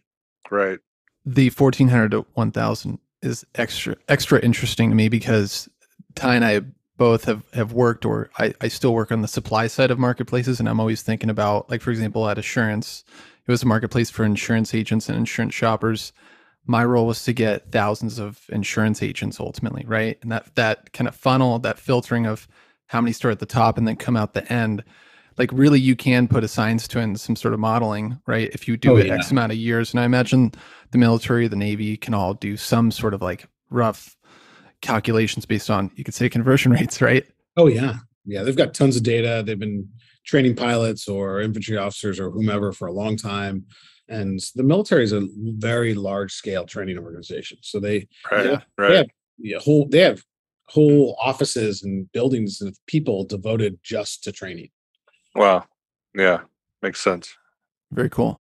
Right. 0.50 0.78
The 1.24 1.50
1400 1.50 2.10
to 2.10 2.26
1000 2.34 2.98
is 3.22 3.46
extra 3.54 3.96
extra 4.08 4.40
interesting 4.40 4.90
to 4.90 4.96
me 4.96 5.08
because 5.08 5.68
ty 6.14 6.34
and 6.34 6.44
i 6.44 6.60
both 6.96 7.24
have 7.24 7.42
have 7.52 7.72
worked 7.72 8.04
or 8.04 8.30
I, 8.38 8.54
I 8.60 8.68
still 8.68 8.92
work 8.94 9.10
on 9.10 9.22
the 9.22 9.28
supply 9.28 9.66
side 9.66 9.90
of 9.90 9.98
marketplaces 9.98 10.60
and 10.60 10.68
i'm 10.68 10.80
always 10.80 11.02
thinking 11.02 11.30
about 11.30 11.70
like 11.70 11.80
for 11.80 11.90
example 11.90 12.28
at 12.28 12.38
assurance 12.38 13.04
it 13.46 13.50
was 13.50 13.62
a 13.62 13.66
marketplace 13.66 14.10
for 14.10 14.24
insurance 14.24 14.74
agents 14.74 15.08
and 15.08 15.18
insurance 15.18 15.54
shoppers. 15.54 16.12
My 16.64 16.84
role 16.84 17.06
was 17.06 17.24
to 17.24 17.32
get 17.32 17.72
thousands 17.72 18.18
of 18.20 18.44
insurance 18.50 19.02
agents 19.02 19.40
ultimately 19.40 19.84
right? 19.86 20.18
And 20.22 20.30
that 20.30 20.54
that 20.54 20.92
kind 20.92 21.08
of 21.08 21.16
funnel 21.16 21.58
that 21.60 21.78
filtering 21.78 22.26
of 22.26 22.46
how 22.86 23.00
many 23.00 23.12
start 23.12 23.32
at 23.32 23.38
the 23.40 23.46
top 23.46 23.78
and 23.78 23.88
then 23.88 23.96
come 23.96 24.16
out 24.16 24.34
the 24.34 24.50
end 24.52 24.84
like 25.38 25.50
really 25.52 25.80
you 25.80 25.96
can 25.96 26.28
put 26.28 26.44
a 26.44 26.48
science 26.48 26.86
to 26.88 26.98
it 26.98 27.02
and 27.04 27.20
some 27.20 27.36
sort 27.36 27.54
of 27.54 27.60
modeling 27.60 28.18
right 28.26 28.50
if 28.52 28.66
you 28.68 28.76
do 28.76 28.92
Oh, 28.92 28.96
it 28.96 29.06
yeah. 29.06 29.14
x 29.14 29.30
amount 29.30 29.52
of 29.52 29.58
years 29.58 29.92
and 29.92 30.00
i 30.00 30.04
imagine 30.04 30.52
the 30.90 30.98
military 30.98 31.48
the 31.48 31.56
navy 31.56 31.96
can 31.96 32.14
all 32.14 32.34
do 32.34 32.56
some 32.56 32.90
sort 32.90 33.14
of 33.14 33.22
like 33.22 33.46
rough 33.70 34.16
calculations 34.80 35.46
based 35.46 35.70
on 35.70 35.90
you 35.94 36.04
could 36.04 36.14
say 36.14 36.28
conversion 36.28 36.72
rates 36.78 37.00
right 37.00 37.24
oh 37.56 37.66
yeah 37.68 37.96
yeah 38.26 38.42
they've 38.42 38.56
got 38.56 38.74
tons 38.74 38.96
of 38.96 39.02
data 39.02 39.42
they've 39.46 39.58
been 39.58 39.88
training 40.24 40.54
pilots 40.54 41.08
or 41.08 41.40
infantry 41.40 41.76
officers 41.76 42.20
or 42.20 42.30
whomever 42.30 42.72
for 42.72 42.86
a 42.88 42.92
long 42.92 43.16
time 43.16 43.64
and 44.08 44.40
the 44.56 44.62
military 44.62 45.04
is 45.04 45.12
a 45.12 45.26
very 45.36 45.94
large 45.94 46.32
scale 46.32 46.64
training 46.66 46.98
organization 46.98 47.58
so 47.62 47.78
they 47.80 48.06
Right. 48.30 48.46
Yeah. 48.46 48.60
Right. 48.76 48.92
Yeah. 48.92 49.02
yeah, 49.38 49.58
whole 49.60 49.88
they 49.88 50.00
have 50.00 50.22
whole 50.68 51.16
offices 51.20 51.82
and 51.82 52.10
buildings 52.12 52.60
of 52.62 52.76
people 52.86 53.24
devoted 53.24 53.78
just 53.82 54.24
to 54.24 54.32
training. 54.32 54.70
Wow. 55.34 55.64
Yeah. 56.14 56.40
Makes 56.82 57.00
sense. 57.00 57.36
very 57.92 58.10
cool 58.10 58.40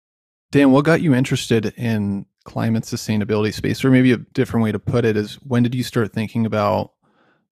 dan 0.51 0.71
what 0.71 0.85
got 0.85 1.01
you 1.01 1.13
interested 1.13 1.73
in 1.77 2.25
climate 2.43 2.83
sustainability 2.83 3.53
space 3.53 3.83
or 3.83 3.89
maybe 3.91 4.11
a 4.11 4.17
different 4.17 4.63
way 4.63 4.71
to 4.71 4.79
put 4.79 5.05
it 5.05 5.17
is 5.17 5.35
when 5.35 5.63
did 5.63 5.73
you 5.73 5.83
start 5.83 6.11
thinking 6.13 6.45
about 6.45 6.91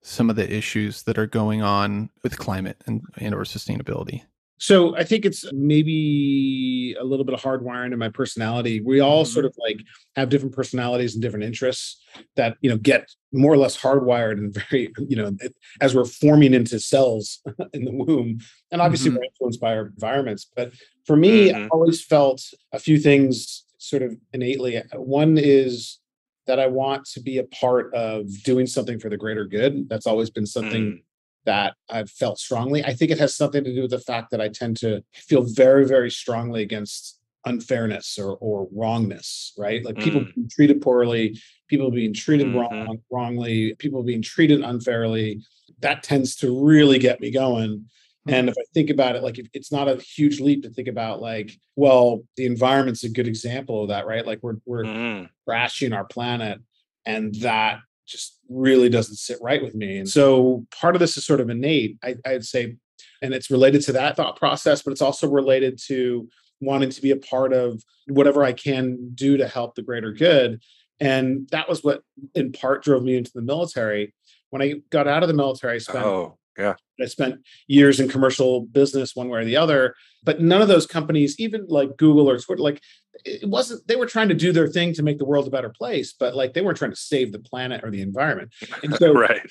some 0.01 0.29
of 0.29 0.35
the 0.35 0.53
issues 0.53 1.03
that 1.03 1.17
are 1.17 1.25
going 1.25 1.61
on 1.61 2.09
with 2.23 2.37
climate 2.37 2.77
and, 2.85 3.01
and 3.17 3.33
or 3.33 3.43
sustainability 3.43 4.23
So 4.63 4.95
I 4.95 5.03
think 5.03 5.25
it's 5.25 5.43
maybe 5.51 6.95
a 6.97 7.03
little 7.03 7.25
bit 7.25 7.33
of 7.33 7.41
hardwiring 7.41 7.91
in 7.91 7.99
my 7.99 8.07
personality. 8.07 8.79
We 8.79 9.01
all 9.01 9.25
sort 9.25 9.43
of 9.43 9.53
like 9.57 9.81
have 10.15 10.29
different 10.29 10.55
personalities 10.55 11.15
and 11.15 11.21
different 11.21 11.43
interests 11.43 12.01
that 12.37 12.55
you 12.61 12.69
know 12.69 12.77
get 12.77 13.09
more 13.33 13.51
or 13.51 13.57
less 13.57 13.75
hardwired 13.77 14.37
and 14.37 14.53
very 14.69 14.93
you 15.09 15.17
know 15.17 15.35
as 15.81 15.93
we're 15.93 16.05
forming 16.05 16.53
into 16.53 16.79
cells 16.79 17.41
in 17.73 17.83
the 17.83 17.91
womb. 17.91 18.37
And 18.71 18.79
obviously 18.81 19.11
Mhm. 19.11 19.15
we're 19.17 19.25
influenced 19.25 19.59
by 19.59 19.75
our 19.75 19.87
environments. 19.87 20.49
But 20.55 20.71
for 21.05 21.17
me, 21.17 21.49
Mhm. 21.49 21.55
I've 21.65 21.69
always 21.71 22.01
felt 22.01 22.41
a 22.71 22.79
few 22.79 22.97
things 22.99 23.65
sort 23.79 24.01
of 24.01 24.15
innately. 24.31 24.81
One 24.93 25.37
is 25.37 25.99
that 26.47 26.57
I 26.61 26.67
want 26.67 27.03
to 27.07 27.19
be 27.19 27.37
a 27.37 27.43
part 27.43 27.93
of 27.93 28.27
doing 28.43 28.67
something 28.67 28.97
for 28.97 29.09
the 29.09 29.17
greater 29.17 29.43
good. 29.45 29.89
That's 29.89 30.07
always 30.07 30.29
been 30.29 30.45
something 30.45 30.83
Mm. 30.85 31.01
That 31.45 31.75
I've 31.89 32.09
felt 32.09 32.39
strongly. 32.39 32.83
I 32.83 32.93
think 32.93 33.11
it 33.11 33.19
has 33.19 33.35
something 33.35 33.63
to 33.63 33.73
do 33.73 33.81
with 33.83 33.91
the 33.91 33.99
fact 33.99 34.31
that 34.31 34.41
I 34.41 34.47
tend 34.49 34.77
to 34.77 35.03
feel 35.13 35.43
very, 35.43 35.85
very 35.85 36.09
strongly 36.11 36.61
against 36.61 37.19
unfairness 37.45 38.17
or 38.17 38.37
or 38.37 38.67
wrongness, 38.71 39.53
right? 39.57 39.83
Like 39.83 39.99
people 39.99 40.21
Mm. 40.21 40.33
being 40.35 40.49
treated 40.49 40.81
poorly, 40.81 41.37
people 41.67 41.91
being 41.91 42.13
treated 42.13 42.47
Mhm. 42.47 42.53
wrong, 42.55 42.97
wrongly, 43.11 43.75
people 43.75 44.01
being 44.03 44.21
treated 44.21 44.61
unfairly. 44.61 45.41
That 45.81 46.03
tends 46.03 46.35
to 46.37 46.57
really 46.65 46.99
get 46.99 47.19
me 47.19 47.31
going. 47.31 47.85
And 48.25 48.47
if 48.47 48.55
I 48.57 48.63
think 48.73 48.89
about 48.89 49.17
it, 49.17 49.23
like 49.23 49.37
it- 49.37 49.49
it's 49.51 49.69
not 49.73 49.89
a 49.89 49.97
huge 49.97 50.39
leap 50.39 50.63
to 50.63 50.69
think 50.69 50.87
about, 50.87 51.21
like, 51.21 51.51
well, 51.75 52.23
the 52.37 52.45
environment's 52.45 53.03
a 53.03 53.09
good 53.09 53.27
example 53.27 53.81
of 53.81 53.89
that, 53.89 54.05
right? 54.07 54.25
Like 54.25 54.39
we're 54.41 54.59
we're 54.65 54.85
Mm. 54.85 55.29
crashing 55.45 55.91
our 55.91 56.05
planet 56.05 56.59
and 57.05 57.35
that 57.35 57.79
just 58.05 58.39
really 58.49 58.89
doesn't 58.89 59.15
sit 59.15 59.37
right 59.41 59.63
with 59.63 59.75
me. 59.75 59.97
And 59.97 60.09
so 60.09 60.65
part 60.79 60.95
of 60.95 60.99
this 60.99 61.17
is 61.17 61.25
sort 61.25 61.39
of 61.39 61.49
innate 61.49 61.97
I, 62.03 62.15
i'd 62.25 62.45
say 62.45 62.75
and 63.21 63.33
it's 63.33 63.49
related 63.49 63.81
to 63.83 63.93
that 63.93 64.15
thought 64.15 64.37
process 64.37 64.81
but 64.81 64.91
it's 64.91 65.01
also 65.01 65.29
related 65.29 65.79
to 65.87 66.27
wanting 66.61 66.89
to 66.89 67.01
be 67.01 67.11
a 67.11 67.17
part 67.17 67.53
of 67.53 67.81
whatever 68.07 68.43
i 68.43 68.53
can 68.53 69.11
do 69.13 69.37
to 69.37 69.47
help 69.47 69.75
the 69.75 69.81
greater 69.81 70.11
good. 70.11 70.61
And 70.99 71.49
that 71.51 71.67
was 71.67 71.83
what 71.83 72.01
in 72.35 72.51
part 72.51 72.83
drove 72.83 73.03
me 73.03 73.17
into 73.17 73.31
the 73.33 73.41
military. 73.41 74.13
When 74.51 74.61
i 74.61 74.75
got 74.89 75.07
out 75.07 75.23
of 75.23 75.27
the 75.27 75.35
military 75.35 75.75
i 75.75 75.79
spent 75.79 76.05
Oh, 76.05 76.37
yeah. 76.57 76.75
I 77.01 77.05
spent 77.05 77.41
years 77.67 77.99
in 77.99 78.09
commercial 78.09 78.61
business, 78.61 79.15
one 79.15 79.29
way 79.29 79.41
or 79.41 79.45
the 79.45 79.57
other. 79.57 79.95
But 80.23 80.41
none 80.41 80.61
of 80.61 80.67
those 80.67 80.85
companies, 80.85 81.35
even 81.39 81.65
like 81.67 81.97
Google 81.97 82.29
or 82.29 82.39
Twitter, 82.39 82.61
like 82.61 82.81
it 83.25 83.47
wasn't. 83.47 83.87
They 83.87 83.95
were 83.95 84.05
trying 84.05 84.29
to 84.29 84.35
do 84.35 84.51
their 84.51 84.67
thing 84.67 84.93
to 84.93 85.03
make 85.03 85.17
the 85.17 85.25
world 85.25 85.47
a 85.47 85.51
better 85.51 85.69
place, 85.69 86.13
but 86.13 86.35
like 86.35 86.53
they 86.53 86.61
weren't 86.61 86.77
trying 86.77 86.91
to 86.91 86.97
save 86.97 87.31
the 87.31 87.39
planet 87.39 87.83
or 87.83 87.91
the 87.91 88.01
environment. 88.01 88.53
And 88.83 88.95
so, 88.95 89.13
right. 89.13 89.49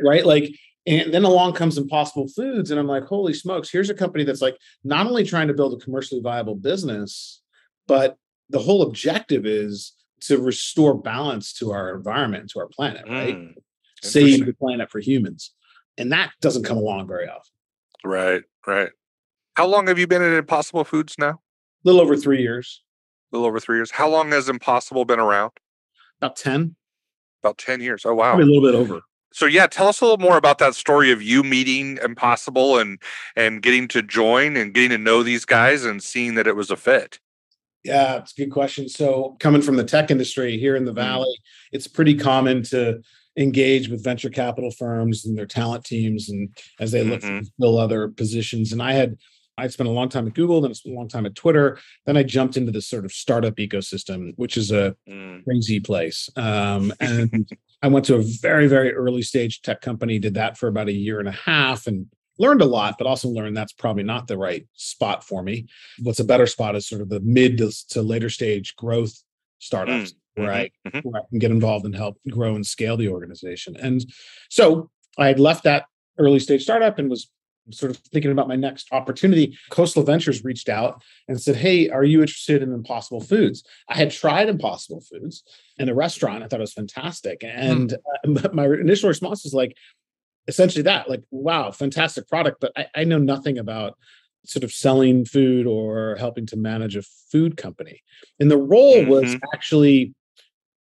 right, 0.00 0.26
like, 0.26 0.54
and 0.86 1.12
then 1.12 1.24
along 1.24 1.52
comes 1.52 1.78
Impossible 1.78 2.28
Foods, 2.28 2.70
and 2.70 2.80
I'm 2.80 2.86
like, 2.86 3.04
holy 3.04 3.34
smokes! 3.34 3.70
Here's 3.70 3.90
a 3.90 3.94
company 3.94 4.24
that's 4.24 4.42
like 4.42 4.56
not 4.84 5.06
only 5.06 5.24
trying 5.24 5.48
to 5.48 5.54
build 5.54 5.74
a 5.74 5.84
commercially 5.84 6.20
viable 6.20 6.56
business, 6.56 7.42
but 7.86 8.16
the 8.50 8.58
whole 8.58 8.82
objective 8.82 9.46
is 9.46 9.92
to 10.22 10.38
restore 10.38 10.94
balance 10.94 11.52
to 11.54 11.70
our 11.70 11.94
environment, 11.94 12.50
to 12.50 12.60
our 12.60 12.68
planet, 12.68 13.04
right? 13.08 13.36
Mm. 13.36 13.54
Save 14.02 14.46
the 14.46 14.52
planet 14.52 14.90
for 14.90 15.00
humans, 15.00 15.52
and 15.98 16.10
that 16.12 16.30
doesn't 16.40 16.64
come 16.64 16.78
along 16.78 17.06
very 17.06 17.28
often. 17.28 17.52
Right. 18.04 18.42
Right. 18.66 18.90
How 19.54 19.66
long 19.66 19.88
have 19.88 19.98
you 19.98 20.06
been 20.06 20.22
at 20.22 20.32
Impossible 20.32 20.84
Foods 20.84 21.16
now? 21.18 21.30
A 21.30 21.38
little 21.84 22.00
over 22.00 22.16
three 22.16 22.40
years, 22.40 22.82
A 23.32 23.36
little 23.36 23.48
over 23.48 23.60
three 23.60 23.76
years. 23.76 23.90
How 23.90 24.08
long 24.08 24.30
has 24.30 24.48
Impossible 24.48 25.04
been 25.04 25.20
around? 25.20 25.52
about 26.20 26.36
10, 26.36 26.74
About 27.42 27.58
10 27.58 27.80
years. 27.80 28.02
Oh, 28.04 28.14
wow. 28.14 28.34
probably 28.34 28.44
a 28.44 28.46
little 28.60 28.62
bit 28.70 28.74
over. 28.74 29.00
So 29.32 29.46
yeah, 29.46 29.66
tell 29.66 29.88
us 29.88 30.00
a 30.00 30.04
little 30.04 30.18
more 30.18 30.36
about 30.38 30.58
that 30.58 30.74
story 30.74 31.10
of 31.12 31.20
you 31.22 31.42
meeting 31.42 31.98
Impossible 32.02 32.78
and 32.78 32.98
and 33.36 33.60
getting 33.62 33.86
to 33.88 34.00
join 34.02 34.56
and 34.56 34.72
getting 34.72 34.90
to 34.90 34.98
know 34.98 35.22
these 35.22 35.44
guys 35.44 35.84
and 35.84 36.02
seeing 36.02 36.34
that 36.36 36.46
it 36.46 36.56
was 36.56 36.70
a 36.70 36.76
fit. 36.76 37.18
Yeah, 37.84 38.16
it's 38.16 38.32
a 38.36 38.42
good 38.42 38.50
question. 38.50 38.88
So, 38.88 39.36
coming 39.38 39.62
from 39.62 39.76
the 39.76 39.84
tech 39.84 40.10
industry 40.10 40.58
here 40.58 40.74
in 40.76 40.84
the 40.84 40.92
Mm. 40.92 40.96
Valley, 40.96 41.38
it's 41.72 41.86
pretty 41.86 42.14
common 42.14 42.62
to 42.64 43.00
engage 43.38 43.88
with 43.88 44.02
venture 44.04 44.28
capital 44.30 44.70
firms 44.70 45.24
and 45.24 45.38
their 45.38 45.46
talent 45.46 45.84
teams 45.84 46.28
and 46.28 46.48
as 46.80 46.90
they 46.90 47.04
look 47.04 47.20
Mhm. 47.22 47.44
to 47.44 47.50
fill 47.60 47.78
other 47.78 48.08
positions. 48.08 48.72
And 48.72 48.82
I 48.82 48.92
had 48.92 49.16
I 49.60 49.66
spent 49.66 49.88
a 49.88 49.92
long 49.92 50.08
time 50.08 50.28
at 50.28 50.34
Google, 50.34 50.60
then 50.60 50.70
I 50.70 50.74
spent 50.74 50.94
a 50.94 50.98
long 50.98 51.08
time 51.08 51.26
at 51.26 51.34
Twitter. 51.34 51.80
Then 52.06 52.16
I 52.16 52.22
jumped 52.22 52.56
into 52.56 52.70
this 52.70 52.86
sort 52.86 53.04
of 53.04 53.10
startup 53.10 53.56
ecosystem, 53.56 54.32
which 54.36 54.56
is 54.56 54.70
a 54.70 54.94
Mm. 55.08 55.42
crazy 55.42 55.80
place. 55.80 56.30
Um, 56.36 56.92
and 57.00 57.50
I 57.82 57.88
went 57.88 58.04
to 58.04 58.14
a 58.14 58.22
very, 58.22 58.68
very 58.68 58.92
early 58.92 59.22
stage 59.22 59.62
tech 59.62 59.80
company, 59.80 60.20
did 60.20 60.34
that 60.34 60.56
for 60.56 60.68
about 60.68 60.86
a 60.88 60.92
year 60.92 61.18
and 61.18 61.26
a 61.28 61.32
half 61.32 61.88
and 61.88 62.06
learned 62.38 62.62
a 62.62 62.66
lot, 62.66 62.98
but 62.98 63.08
also 63.08 63.28
learned 63.28 63.56
that's 63.56 63.72
probably 63.72 64.04
not 64.04 64.28
the 64.28 64.38
right 64.38 64.64
spot 64.74 65.24
for 65.24 65.42
me. 65.42 65.66
What's 66.04 66.20
a 66.20 66.24
better 66.24 66.46
spot 66.46 66.76
is 66.76 66.86
sort 66.86 67.00
of 67.02 67.08
the 67.08 67.18
mid 67.18 67.58
to, 67.58 67.72
to 67.88 68.00
later 68.02 68.30
stage 68.30 68.76
growth 68.76 69.12
startups 69.58 70.14
where 70.38 70.52
I 70.52 70.70
Mhm, 70.86 70.92
mhm. 70.92 71.04
where 71.04 71.22
I 71.22 71.24
can 71.28 71.38
get 71.38 71.50
involved 71.50 71.84
and 71.84 71.94
help 71.94 72.18
grow 72.30 72.54
and 72.54 72.66
scale 72.66 72.96
the 72.96 73.08
organization. 73.08 73.76
And 73.76 74.04
so 74.48 74.90
I 75.18 75.28
had 75.28 75.40
left 75.40 75.64
that 75.64 75.86
early 76.18 76.38
stage 76.38 76.62
startup 76.62 76.98
and 76.98 77.10
was 77.10 77.30
sort 77.70 77.90
of 77.90 77.98
thinking 77.98 78.30
about 78.30 78.48
my 78.48 78.56
next 78.56 78.88
opportunity. 78.92 79.56
Khosla 79.70 80.04
Ventures 80.06 80.42
reached 80.42 80.70
out 80.70 81.02
and 81.28 81.38
said, 81.40 81.54
Hey, 81.56 81.90
are 81.90 82.02
you 82.04 82.20
interested 82.22 82.62
in 82.62 82.72
Impossible 82.72 83.20
Foods? 83.20 83.62
I 83.88 83.94
had 83.94 84.10
tried 84.10 84.48
Impossible 84.48 85.02
Foods 85.02 85.42
in 85.76 85.88
a 85.90 85.94
restaurant. 85.94 86.42
I 86.42 86.48
thought 86.48 86.60
it 86.60 86.62
was 86.62 86.72
fantastic. 86.72 87.44
And 87.44 87.92
uh, 87.92 88.48
my 88.54 88.64
initial 88.64 89.08
response 89.08 89.44
was 89.44 89.52
like, 89.52 89.76
essentially 90.46 90.82
that, 90.84 91.10
like, 91.10 91.22
wow, 91.30 91.70
fantastic 91.70 92.26
product. 92.26 92.58
But 92.60 92.72
I, 92.74 92.86
I 92.94 93.04
know 93.04 93.18
nothing 93.18 93.58
about 93.58 93.98
sort 94.46 94.64
of 94.64 94.72
selling 94.72 95.26
food 95.26 95.66
or 95.66 96.16
helping 96.18 96.46
to 96.46 96.56
manage 96.56 96.96
a 96.96 97.02
food 97.02 97.58
company. 97.58 98.00
And 98.40 98.50
the 98.50 98.56
role 98.56 99.04
was 99.04 99.34
Mhm. 99.34 99.40
actually 99.52 100.14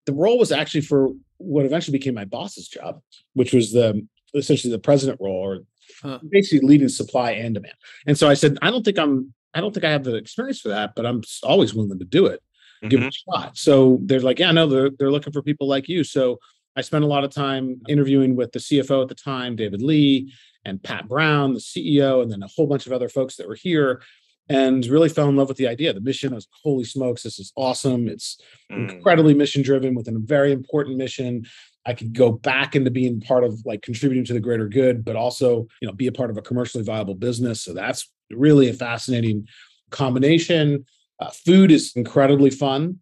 the 0.07 0.13
role 0.13 0.39
was 0.39 0.51
actually 0.51 0.81
for 0.81 1.09
what 1.37 1.65
eventually 1.65 1.97
became 1.97 2.15
my 2.15 2.25
boss's 2.25 2.67
job, 2.67 3.01
which 3.33 3.53
was 3.53 3.71
the 3.71 4.05
essentially 4.33 4.71
the 4.71 4.79
president 4.79 5.21
role 5.21 5.35
or 5.35 5.59
Huh. 6.01 6.19
basically 6.29 6.67
leading 6.67 6.89
supply 6.89 7.31
and 7.31 7.55
demand. 7.55 7.73
And 8.05 8.17
so 8.17 8.29
I 8.29 8.33
said, 8.33 8.57
I 8.61 8.69
don't 8.69 8.83
think 8.83 8.99
I'm 8.99 9.33
I 9.53 9.61
don't 9.61 9.73
think 9.73 9.85
I 9.85 9.91
have 9.91 10.03
the 10.03 10.15
experience 10.15 10.59
for 10.59 10.69
that, 10.69 10.93
but 10.95 11.05
I'm 11.05 11.23
always 11.41 11.73
willing 11.73 11.97
to 11.97 12.05
do 12.05 12.27
it, 12.27 12.43
give 12.83 13.01
it 13.01 13.05
mm-hmm. 13.05 13.33
a 13.33 13.41
shot. 13.41 13.57
So 13.57 13.97
they're 14.03 14.19
like, 14.19 14.37
yeah, 14.37 14.51
no, 14.51 14.67
they're 14.67 14.91
they're 14.97 15.11
looking 15.11 15.33
for 15.33 15.41
people 15.41 15.67
like 15.67 15.87
you. 15.87 16.03
So 16.03 16.39
I 16.75 16.81
spent 16.81 17.03
a 17.03 17.07
lot 17.07 17.23
of 17.23 17.31
time 17.31 17.81
interviewing 17.87 18.35
with 18.35 18.51
the 18.51 18.59
CFO 18.59 19.01
at 19.01 19.07
the 19.07 19.15
time, 19.15 19.55
David 19.55 19.81
Lee, 19.81 20.31
and 20.65 20.83
Pat 20.83 21.07
Brown, 21.07 21.53
the 21.53 21.59
CEO, 21.59 22.21
and 22.21 22.31
then 22.31 22.43
a 22.43 22.47
whole 22.47 22.67
bunch 22.67 22.85
of 22.85 22.91
other 22.91 23.09
folks 23.09 23.37
that 23.37 23.47
were 23.47 23.55
here. 23.55 24.03
And 24.49 24.85
really 24.87 25.09
fell 25.09 25.29
in 25.29 25.35
love 25.35 25.47
with 25.49 25.57
the 25.57 25.67
idea. 25.67 25.93
The 25.93 26.01
mission, 26.01 26.31
I 26.31 26.35
was 26.35 26.47
holy 26.63 26.83
smokes, 26.85 27.23
this 27.23 27.39
is 27.39 27.51
awesome. 27.55 28.07
It's 28.07 28.37
Mm. 28.71 28.91
incredibly 28.91 29.33
mission 29.33 29.61
driven 29.63 29.95
with 29.95 30.07
a 30.09 30.11
very 30.19 30.51
important 30.51 30.97
mission. 30.97 31.45
I 31.85 31.93
could 31.93 32.13
go 32.13 32.31
back 32.33 32.75
into 32.75 32.91
being 32.91 33.21
part 33.21 33.43
of 33.45 33.65
like 33.65 33.81
contributing 33.81 34.25
to 34.25 34.33
the 34.33 34.41
greater 34.41 34.67
good, 34.67 35.05
but 35.05 35.15
also, 35.15 35.67
you 35.81 35.87
know, 35.87 35.93
be 35.93 36.07
a 36.07 36.11
part 36.11 36.29
of 36.29 36.37
a 36.37 36.41
commercially 36.41 36.83
viable 36.83 37.15
business. 37.15 37.61
So 37.61 37.73
that's 37.73 38.11
really 38.29 38.67
a 38.69 38.73
fascinating 38.73 39.47
combination. 39.89 40.85
Uh, 41.19 41.29
food 41.29 41.71
is 41.71 41.93
incredibly 41.95 42.49
fun, 42.49 42.99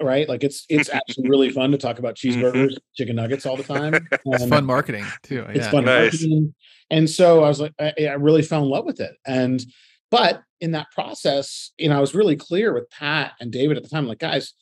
right? 0.00 0.28
Like 0.28 0.44
it's 0.44 0.64
it's 0.68 0.88
actually 0.92 1.28
really 1.28 1.50
fun 1.50 1.70
to 1.72 1.78
talk 1.78 1.98
about 1.98 2.14
cheeseburgers, 2.16 2.76
chicken 2.94 3.16
nuggets 3.16 3.46
all 3.46 3.56
the 3.56 3.64
time. 3.64 3.94
It's 4.26 4.42
And 4.42 4.50
fun 4.50 4.64
marketing 4.66 5.12
too. 5.22 5.44
It's 5.48 5.66
fun 5.68 5.84
Nice. 5.86 6.12
marketing. 6.12 6.54
And 6.90 7.08
so 7.08 7.42
I 7.44 7.48
was 7.48 7.60
like, 7.60 7.72
I, 7.80 7.92
I 8.00 8.12
really 8.14 8.42
fell 8.42 8.62
in 8.62 8.68
love 8.68 8.84
with 8.84 9.00
it. 9.00 9.16
And 9.26 9.64
but 10.10 10.42
in 10.60 10.72
that 10.72 10.90
process, 10.92 11.72
you 11.78 11.88
know, 11.88 11.96
I 11.96 12.00
was 12.00 12.14
really 12.14 12.36
clear 12.36 12.72
with 12.74 12.90
Pat 12.90 13.32
and 13.40 13.52
David 13.52 13.76
at 13.76 13.82
the 13.82 13.88
time, 13.88 14.06
like, 14.06 14.18
guys, 14.18 14.54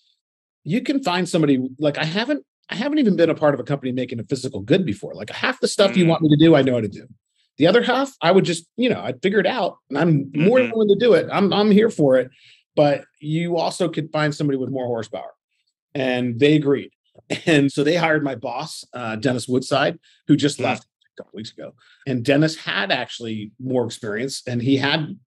you 0.64 0.80
can 0.82 1.02
find 1.02 1.28
somebody 1.28 1.68
like 1.78 1.98
I 1.98 2.04
haven't 2.04 2.44
I 2.68 2.74
haven't 2.74 2.98
even 2.98 3.14
been 3.14 3.30
a 3.30 3.34
part 3.34 3.54
of 3.54 3.60
a 3.60 3.64
company 3.64 3.92
making 3.92 4.18
a 4.18 4.24
physical 4.24 4.60
good 4.60 4.84
before. 4.84 5.14
Like 5.14 5.30
half 5.30 5.60
the 5.60 5.68
stuff 5.68 5.96
you 5.96 6.04
Mm. 6.04 6.08
want 6.08 6.22
me 6.22 6.28
to 6.30 6.36
do, 6.36 6.56
I 6.56 6.62
know 6.62 6.74
how 6.74 6.80
to 6.80 6.88
do. 6.88 7.06
The 7.58 7.68
other 7.68 7.80
half, 7.80 8.12
I 8.20 8.32
would 8.32 8.44
just, 8.44 8.66
you 8.76 8.88
know, 8.90 9.00
I'd 9.00 9.22
figure 9.22 9.38
it 9.38 9.46
out 9.46 9.76
and 9.88 9.96
I'm 9.96 10.32
more 10.34 10.58
than 10.58 10.68
Mhm. 10.70 10.72
willing 10.74 10.88
to 10.88 10.96
do 10.96 11.12
it. 11.14 11.28
I'm 11.32 11.52
I'm 11.52 11.70
here 11.70 11.90
for 11.90 12.16
it. 12.16 12.28
But 12.74 13.04
you 13.20 13.56
also 13.56 13.88
could 13.88 14.10
find 14.12 14.34
somebody 14.34 14.58
with 14.58 14.70
more 14.70 14.86
horsepower. 14.86 15.30
And 15.94 16.38
they 16.40 16.56
agreed. 16.56 16.90
And 17.46 17.70
so 17.72 17.82
they 17.84 17.94
hired 17.96 18.22
my 18.24 18.34
boss, 18.34 18.84
uh, 18.92 19.16
Dennis 19.16 19.46
Woodside, 19.48 19.98
who 20.26 20.36
just 20.36 20.58
Mm. 20.58 20.64
left 20.64 20.86
couple 21.16 21.36
weeks 21.36 21.52
ago. 21.52 21.72
And 22.06 22.24
Dennis 22.24 22.56
had 22.56 22.92
actually 22.92 23.52
more 23.58 23.84
experience 23.84 24.42
and 24.46 24.62
he 24.62 24.76
had 24.76 25.18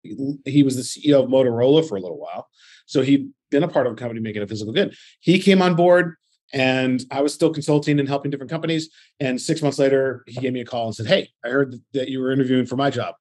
he 0.45 0.63
was 0.63 0.77
the 0.77 0.83
CEO 0.83 1.23
of 1.23 1.31
Motorola 1.31 1.87
for 1.89 1.97
a 1.97 2.01
little 2.01 2.19
while. 2.19 2.49
So 2.87 3.03
he'd 3.03 3.31
been 3.51 3.63
a 3.63 3.69
part 3.69 3.87
of 3.87 3.93
a 3.93 3.97
company 3.97 4.21
making 4.21 4.43
a 4.43 4.47
physical 4.47 4.73
good. 4.73 4.95
He 5.21 5.39
came 5.39 5.63
on 5.63 5.75
board 5.75 6.17
and 6.53 7.05
I 7.11 7.21
was 7.21 7.35
still 7.35 7.53
consulting 7.53 8.01
and 8.01 8.09
helping 8.09 8.31
different 8.31 8.51
companies. 8.51 8.89
And 9.21 9.41
six 9.41 9.63
months 9.63 9.79
later, 9.79 10.25
he 10.27 10.41
gave 10.41 10.53
me 10.53 10.61
a 10.61 10.65
call 10.65 10.87
and 10.87 10.95
said, 10.95 11.07
Hey, 11.07 11.31
I 11.45 11.49
heard 11.49 11.77
that 11.93 12.09
you 12.09 12.21
were 12.21 12.33
interviewing 12.33 12.67
for 12.67 12.77
my 12.77 12.91
job. 12.91 13.15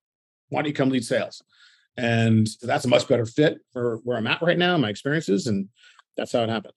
Why 0.49 0.61
don't 0.61 0.69
you 0.69 0.73
come 0.73 0.89
lead 0.89 1.03
sales? 1.03 1.41
And 1.97 2.47
that's 2.61 2.85
a 2.85 2.89
much 2.89 3.07
better 3.07 3.25
fit 3.25 3.57
for 3.73 3.97
where 4.03 4.17
I'm 4.17 4.27
at 4.27 4.41
right 4.41 4.57
now, 4.57 4.77
my 4.77 4.89
experiences. 4.89 5.47
And 5.47 5.67
that's 6.15 6.31
how 6.31 6.43
it 6.43 6.49
happened. 6.49 6.73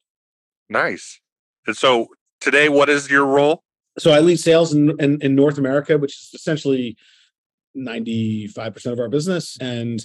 Nice. 0.69 1.21
And 1.67 1.77
so 1.77 2.09
today, 2.41 2.69
what 2.69 2.89
is 2.89 3.11
your 3.11 3.27
role? 3.27 3.63
So 3.99 4.13
I 4.13 4.21
lead 4.21 4.39
sales 4.39 4.73
in, 4.73 4.95
in, 5.01 5.21
in 5.21 5.35
North 5.35 5.59
America, 5.59 5.99
which 5.99 6.13
is 6.13 6.31
essentially 6.35 6.97
95% 7.77 8.87
of 8.87 8.99
our 8.99 9.09
business, 9.09 9.57
and 9.61 10.05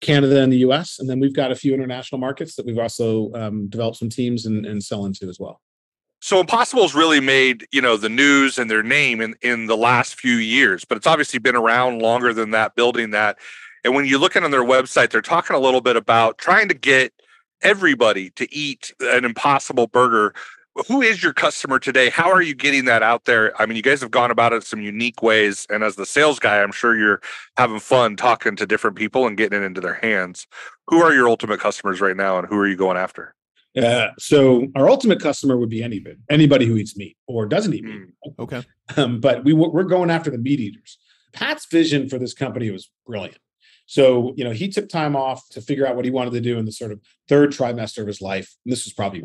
Canada 0.00 0.42
and 0.42 0.52
the 0.52 0.58
US. 0.58 0.98
And 0.98 1.08
then 1.08 1.20
we've 1.20 1.34
got 1.34 1.52
a 1.52 1.56
few 1.56 1.72
international 1.72 2.20
markets 2.20 2.56
that 2.56 2.66
we've 2.66 2.78
also 2.78 3.32
um, 3.34 3.68
developed 3.68 3.98
some 3.98 4.10
teams 4.10 4.46
and, 4.46 4.66
and 4.66 4.82
sell 4.82 5.06
into 5.06 5.28
as 5.28 5.38
well. 5.38 5.60
So 6.20 6.38
Impossible's 6.38 6.94
really 6.94 7.20
made, 7.20 7.66
you 7.72 7.80
know, 7.80 7.96
the 7.96 8.08
news 8.08 8.58
and 8.58 8.70
their 8.70 8.84
name 8.84 9.20
in, 9.20 9.34
in 9.42 9.66
the 9.66 9.76
last 9.76 10.14
few 10.14 10.36
years, 10.36 10.84
but 10.84 10.96
it's 10.96 11.06
obviously 11.06 11.40
been 11.40 11.56
around 11.56 12.00
longer 12.00 12.32
than 12.32 12.52
that, 12.52 12.76
building 12.76 13.10
that. 13.10 13.38
And 13.84 13.94
when 13.94 14.04
you 14.04 14.18
look 14.18 14.36
at 14.36 14.44
on 14.44 14.52
their 14.52 14.62
website, 14.62 15.10
they're 15.10 15.20
talking 15.20 15.56
a 15.56 15.58
little 15.58 15.80
bit 15.80 15.96
about 15.96 16.38
trying 16.38 16.68
to 16.68 16.74
get 16.74 17.12
everybody 17.60 18.30
to 18.30 18.52
eat 18.54 18.92
an 19.00 19.24
impossible 19.24 19.88
burger. 19.88 20.32
Who 20.88 21.02
is 21.02 21.22
your 21.22 21.34
customer 21.34 21.78
today? 21.78 22.08
How 22.08 22.30
are 22.30 22.40
you 22.40 22.54
getting 22.54 22.86
that 22.86 23.02
out 23.02 23.26
there? 23.26 23.60
I 23.60 23.66
mean, 23.66 23.76
you 23.76 23.82
guys 23.82 24.00
have 24.00 24.10
gone 24.10 24.30
about 24.30 24.54
it 24.54 24.64
some 24.64 24.80
unique 24.80 25.22
ways. 25.22 25.66
And 25.68 25.84
as 25.84 25.96
the 25.96 26.06
sales 26.06 26.38
guy, 26.38 26.62
I'm 26.62 26.72
sure 26.72 26.96
you're 26.96 27.20
having 27.58 27.78
fun 27.78 28.16
talking 28.16 28.56
to 28.56 28.66
different 28.66 28.96
people 28.96 29.26
and 29.26 29.36
getting 29.36 29.62
it 29.62 29.64
into 29.64 29.82
their 29.82 29.94
hands. 29.94 30.46
Who 30.88 31.02
are 31.02 31.12
your 31.12 31.28
ultimate 31.28 31.60
customers 31.60 32.00
right 32.00 32.16
now 32.16 32.38
and 32.38 32.48
who 32.48 32.58
are 32.58 32.66
you 32.66 32.76
going 32.76 32.96
after? 32.96 33.34
Uh, 33.76 34.08
so 34.18 34.66
our 34.74 34.88
ultimate 34.88 35.20
customer 35.20 35.56
would 35.56 35.70
be 35.70 35.82
anybody, 35.82 36.16
anybody 36.30 36.66
who 36.66 36.76
eats 36.76 36.96
meat 36.96 37.16
or 37.26 37.46
doesn't 37.46 37.72
eat 37.74 37.84
meat. 37.84 37.94
Mm. 37.94 38.08
Okay. 38.38 38.62
Um, 38.96 39.20
but 39.20 39.44
we 39.44 39.52
we're 39.52 39.82
going 39.82 40.10
after 40.10 40.30
the 40.30 40.38
meat 40.38 40.60
eaters. 40.60 40.98
Pat's 41.32 41.66
vision 41.66 42.08
for 42.08 42.18
this 42.18 42.34
company 42.34 42.70
was 42.70 42.90
brilliant. 43.06 43.38
So 43.86 44.32
you 44.36 44.44
know 44.44 44.52
he 44.52 44.68
took 44.68 44.88
time 44.88 45.16
off 45.16 45.48
to 45.50 45.60
figure 45.60 45.86
out 45.86 45.96
what 45.96 46.04
he 46.04 46.10
wanted 46.10 46.32
to 46.32 46.40
do 46.40 46.58
in 46.58 46.64
the 46.64 46.72
sort 46.72 46.92
of 46.92 47.00
third 47.28 47.50
trimester 47.50 47.98
of 47.98 48.06
his 48.06 48.20
life. 48.20 48.54
And 48.64 48.72
this 48.72 48.84
was 48.84 48.92
probably 48.92 49.24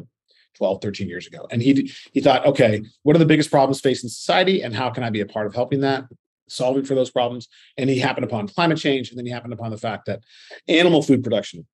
12, 0.57 0.81
13 0.81 1.07
years 1.07 1.27
ago. 1.27 1.47
And 1.51 1.61
he 1.61 1.91
he 2.13 2.19
thought, 2.21 2.45
okay, 2.45 2.81
what 3.03 3.15
are 3.15 3.19
the 3.19 3.25
biggest 3.25 3.51
problems 3.51 3.79
facing 3.79 4.09
society, 4.09 4.61
and 4.61 4.75
how 4.75 4.89
can 4.89 5.03
I 5.03 5.09
be 5.09 5.21
a 5.21 5.25
part 5.25 5.47
of 5.47 5.55
helping 5.55 5.81
that? 5.81 6.05
solving 6.49 6.85
for 6.85 6.95
those 6.95 7.09
problems 7.11 7.49
and 7.77 7.89
he 7.89 7.99
happened 7.99 8.23
upon 8.23 8.47
climate 8.47 8.77
change 8.77 9.09
and 9.09 9.17
then 9.17 9.25
he 9.25 9.31
happened 9.33 9.51
upon 9.51 9.69
the 9.69 9.77
fact 9.77 10.05
that 10.05 10.21
animal 10.69 11.01
food 11.01 11.21
production 11.21 11.67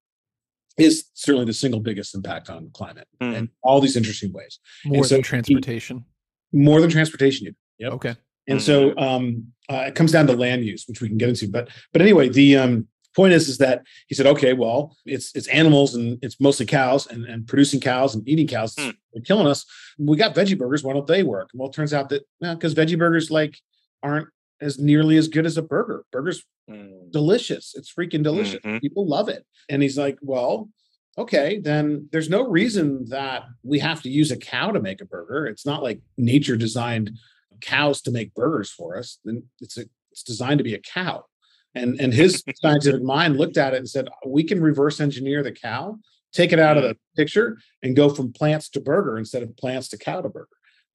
is 0.79 1.05
certainly 1.13 1.45
the 1.45 1.53
single 1.53 1.79
biggest 1.79 2.15
impact 2.15 2.49
on 2.49 2.71
climate 2.73 3.07
Mm. 3.21 3.35
and 3.35 3.49
all 3.61 3.79
these 3.79 3.95
interesting 3.95 4.33
ways 4.33 4.57
More 4.83 5.03
so 5.03 5.09
than 5.09 5.19
he- 5.19 5.27
transportation. 5.29 6.05
more 6.51 6.81
than 6.81 6.89
transportation 6.89 7.45
even. 7.45 7.55
Yep. 7.77 7.91
Okay. 7.93 8.15
And 8.47 8.59
so 8.59 8.97
um, 8.97 9.53
uh, 9.69 9.83
it 9.89 9.93
comes 9.93 10.11
down 10.11 10.25
to 10.25 10.33
land 10.35 10.65
use, 10.65 10.85
which 10.87 11.01
we 11.01 11.07
can 11.07 11.19
get 11.19 11.29
into. 11.29 11.47
But 11.47 11.69
but 11.91 12.01
anyway, 12.01 12.29
the 12.29 12.57
um, 12.57 12.87
point 13.15 13.33
is 13.33 13.47
is 13.49 13.57
that 13.59 13.83
he 14.07 14.15
said, 14.15 14.25
okay, 14.27 14.53
well, 14.53 14.95
it's 15.05 15.33
it's 15.35 15.47
animals 15.47 15.95
and 15.95 16.17
it's 16.21 16.39
mostly 16.39 16.65
cows 16.65 17.07
and, 17.07 17.25
and 17.25 17.47
producing 17.47 17.79
cows 17.79 18.15
and 18.15 18.27
eating 18.27 18.47
cows. 18.47 18.75
Hmm. 18.77 18.91
They're 19.13 19.21
killing 19.23 19.47
us. 19.47 19.65
We 19.97 20.17
got 20.17 20.35
veggie 20.35 20.57
burgers. 20.57 20.83
Why 20.83 20.93
don't 20.93 21.07
they 21.07 21.23
work? 21.23 21.49
Well, 21.53 21.69
it 21.69 21.73
turns 21.73 21.93
out 21.93 22.09
that 22.09 22.23
because 22.41 22.73
veggie 22.75 22.97
burgers 22.97 23.29
like 23.31 23.57
aren't 24.01 24.27
as 24.61 24.79
nearly 24.79 25.17
as 25.17 25.27
good 25.27 25.45
as 25.45 25.57
a 25.57 25.61
burger. 25.61 26.05
Burgers 26.11 26.43
Mm. 26.69 27.11
delicious. 27.11 27.73
It's 27.75 27.91
freaking 27.93 28.23
delicious. 28.23 28.61
Mhm. 28.61 28.79
People 28.79 29.05
love 29.05 29.27
it. 29.27 29.45
And 29.69 29.81
he's 29.83 29.97
like, 29.97 30.17
well, 30.21 30.69
okay, 31.17 31.59
then 31.59 32.07
there's 32.13 32.29
no 32.29 32.47
reason 32.47 33.03
that 33.09 33.43
we 33.63 33.79
have 33.79 34.01
to 34.03 34.09
use 34.09 34.31
a 34.31 34.37
cow 34.37 34.71
to 34.71 34.79
make 34.79 35.01
a 35.01 35.05
burger. 35.05 35.45
It's 35.45 35.65
not 35.65 35.83
like 35.83 35.99
nature 36.17 36.55
designed 36.55 37.11
cows 37.59 38.01
to 38.03 38.11
make 38.11 38.33
burgers 38.33 38.71
for 38.71 38.97
us. 38.97 39.19
Then 39.25 39.43
it's 39.59 39.77
a, 39.77 39.83
it's 40.13 40.23
designed 40.23 40.59
to 40.59 40.63
be 40.63 40.73
a 40.73 40.79
cow. 40.79 41.25
And 41.75 41.99
and 41.99 42.13
his 42.13 42.43
scientific 42.55 43.03
mind 43.15 43.37
looked 43.37 43.57
at 43.57 43.73
it 43.73 43.77
and 43.77 43.89
said, 43.89 44.07
we 44.25 44.43
can 44.43 44.61
reverse 44.61 44.99
engineer 44.99 45.43
the 45.43 45.51
cow, 45.51 45.97
take 46.31 46.51
it 46.51 46.59
out 46.59 46.77
of 46.77 46.83
the 46.83 46.95
mm. 46.95 46.97
picture, 47.15 47.57
and 47.81 47.95
go 47.95 48.09
from 48.09 48.33
plants 48.33 48.69
to 48.69 48.79
burger 48.79 49.17
instead 49.17 49.43
of 49.43 49.55
plants 49.57 49.87
to 49.89 49.97
cow 49.97 50.21
to 50.21 50.29
burger. 50.29 50.47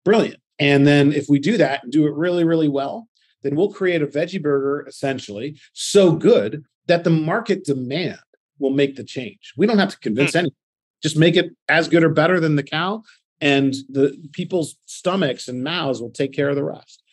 Brilliant. 0.04 0.40
And 0.58 0.86
then 0.86 1.12
if 1.12 1.28
we 1.28 1.38
do 1.38 1.56
that 1.56 1.84
and 1.84 1.92
do 1.92 2.06
it 2.06 2.14
really, 2.14 2.44
really 2.44 2.68
well, 2.68 3.08
then 3.42 3.54
we'll 3.54 3.72
create 3.72 4.02
a 4.02 4.06
veggie 4.06 4.42
burger 4.42 4.86
essentially 4.88 5.58
so 5.72 6.12
good 6.12 6.64
that 6.86 7.04
the 7.04 7.10
market 7.10 7.64
demand 7.64 8.18
will 8.58 8.70
make 8.70 8.96
the 8.96 9.04
change. 9.04 9.52
We 9.56 9.66
don't 9.66 9.78
have 9.78 9.90
to 9.90 9.98
convince 9.98 10.32
hmm. 10.32 10.38
anyone. 10.38 10.54
Just 11.00 11.16
make 11.16 11.36
it 11.36 11.54
as 11.68 11.86
good 11.88 12.02
or 12.02 12.08
better 12.08 12.40
than 12.40 12.56
the 12.56 12.62
cow, 12.64 13.04
and 13.40 13.72
the 13.88 14.16
people's 14.32 14.76
stomachs 14.86 15.46
and 15.46 15.62
mouths 15.62 16.00
will 16.00 16.10
take 16.10 16.32
care 16.32 16.48
of 16.48 16.56
the 16.56 16.64
rest. 16.64 17.04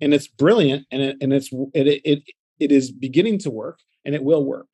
And 0.00 0.14
it's 0.14 0.26
brilliant, 0.26 0.86
and 0.90 1.02
it, 1.02 1.16
and 1.20 1.30
it's 1.30 1.50
it, 1.74 2.00
it 2.04 2.22
it 2.58 2.72
is 2.72 2.90
beginning 2.90 3.38
to 3.40 3.50
work, 3.50 3.80
and 4.04 4.14
it 4.14 4.22
will 4.22 4.44
work. 4.44 4.66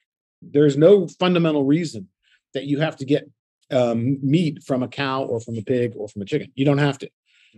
There's 0.43 0.77
no 0.77 1.07
fundamental 1.07 1.65
reason 1.65 2.09
that 2.55 2.65
you 2.65 2.81
have 2.81 2.97
to 2.97 3.05
get 3.05 3.29
um, 3.71 4.19
meat 4.23 4.63
from 4.65 4.83
a 4.83 4.89
cow 4.89 5.23
or 5.23 5.41
from 5.41 5.57
a 5.57 5.63
pig 5.63 5.95
or 5.97 6.09
from 6.09 6.23
a 6.23 6.25
chicken. 6.25 6.51
You 6.55 6.65
don't 6.65 6.79
have 6.79 6.99
to. 6.99 7.11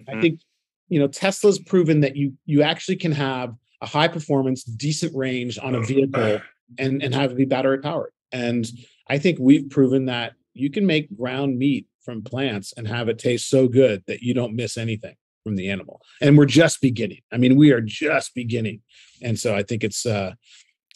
I 0.09 0.15
Mhm. 0.15 0.21
think 0.21 0.41
you 0.89 0.99
know 0.99 1.09
Tesla's 1.09 1.59
proven 1.59 2.01
that 2.01 2.17
you 2.17 2.37
you 2.45 2.63
actually 2.63 2.97
can 2.97 3.13
have 3.13 3.55
a 3.81 3.87
high 3.87 4.09
performance, 4.09 4.63
decent 4.63 5.15
range 5.15 5.59
on 5.59 5.75
a 5.75 5.81
vehicle 5.81 6.41
and 6.79 7.03
and 7.03 7.15
have 7.15 7.33
it 7.33 7.37
be 7.37 7.45
battery 7.45 7.79
powered. 7.79 8.13
And 8.31 8.67
I 9.09 9.19
think 9.19 9.39
we've 9.39 9.69
proven 9.71 10.07
that 10.07 10.35
you 10.55 10.71
can 10.71 10.87
make 10.87 11.15
ground 11.17 11.59
meat 11.59 11.87
from 12.05 12.23
plants 12.23 12.73
and 12.77 12.87
have 12.89 13.09
it 13.09 13.19
taste 13.19 13.49
so 13.49 13.69
good 13.69 14.03
that 14.07 14.23
you 14.23 14.35
don't 14.35 14.55
miss 14.55 14.77
anything 14.77 15.15
from 15.43 15.57
the 15.57 15.71
animal. 15.71 16.01
And 16.21 16.37
we're 16.39 16.47
just 16.47 16.81
beginning. 16.81 17.21
I 17.33 17.37
mean, 17.37 17.57
we 17.57 17.73
are 17.73 17.81
just 17.81 18.35
beginning. 18.35 18.83
And 19.23 19.39
so 19.39 19.55
I 19.55 19.63
think 19.63 19.85
it's 19.85 20.07
uh 20.07 20.33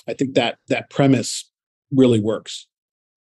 I 0.09 0.15
think 0.15 0.35
that 0.35 0.59
that 0.69 0.89
premise 0.91 1.51
really 1.91 2.21
works. 2.21 2.67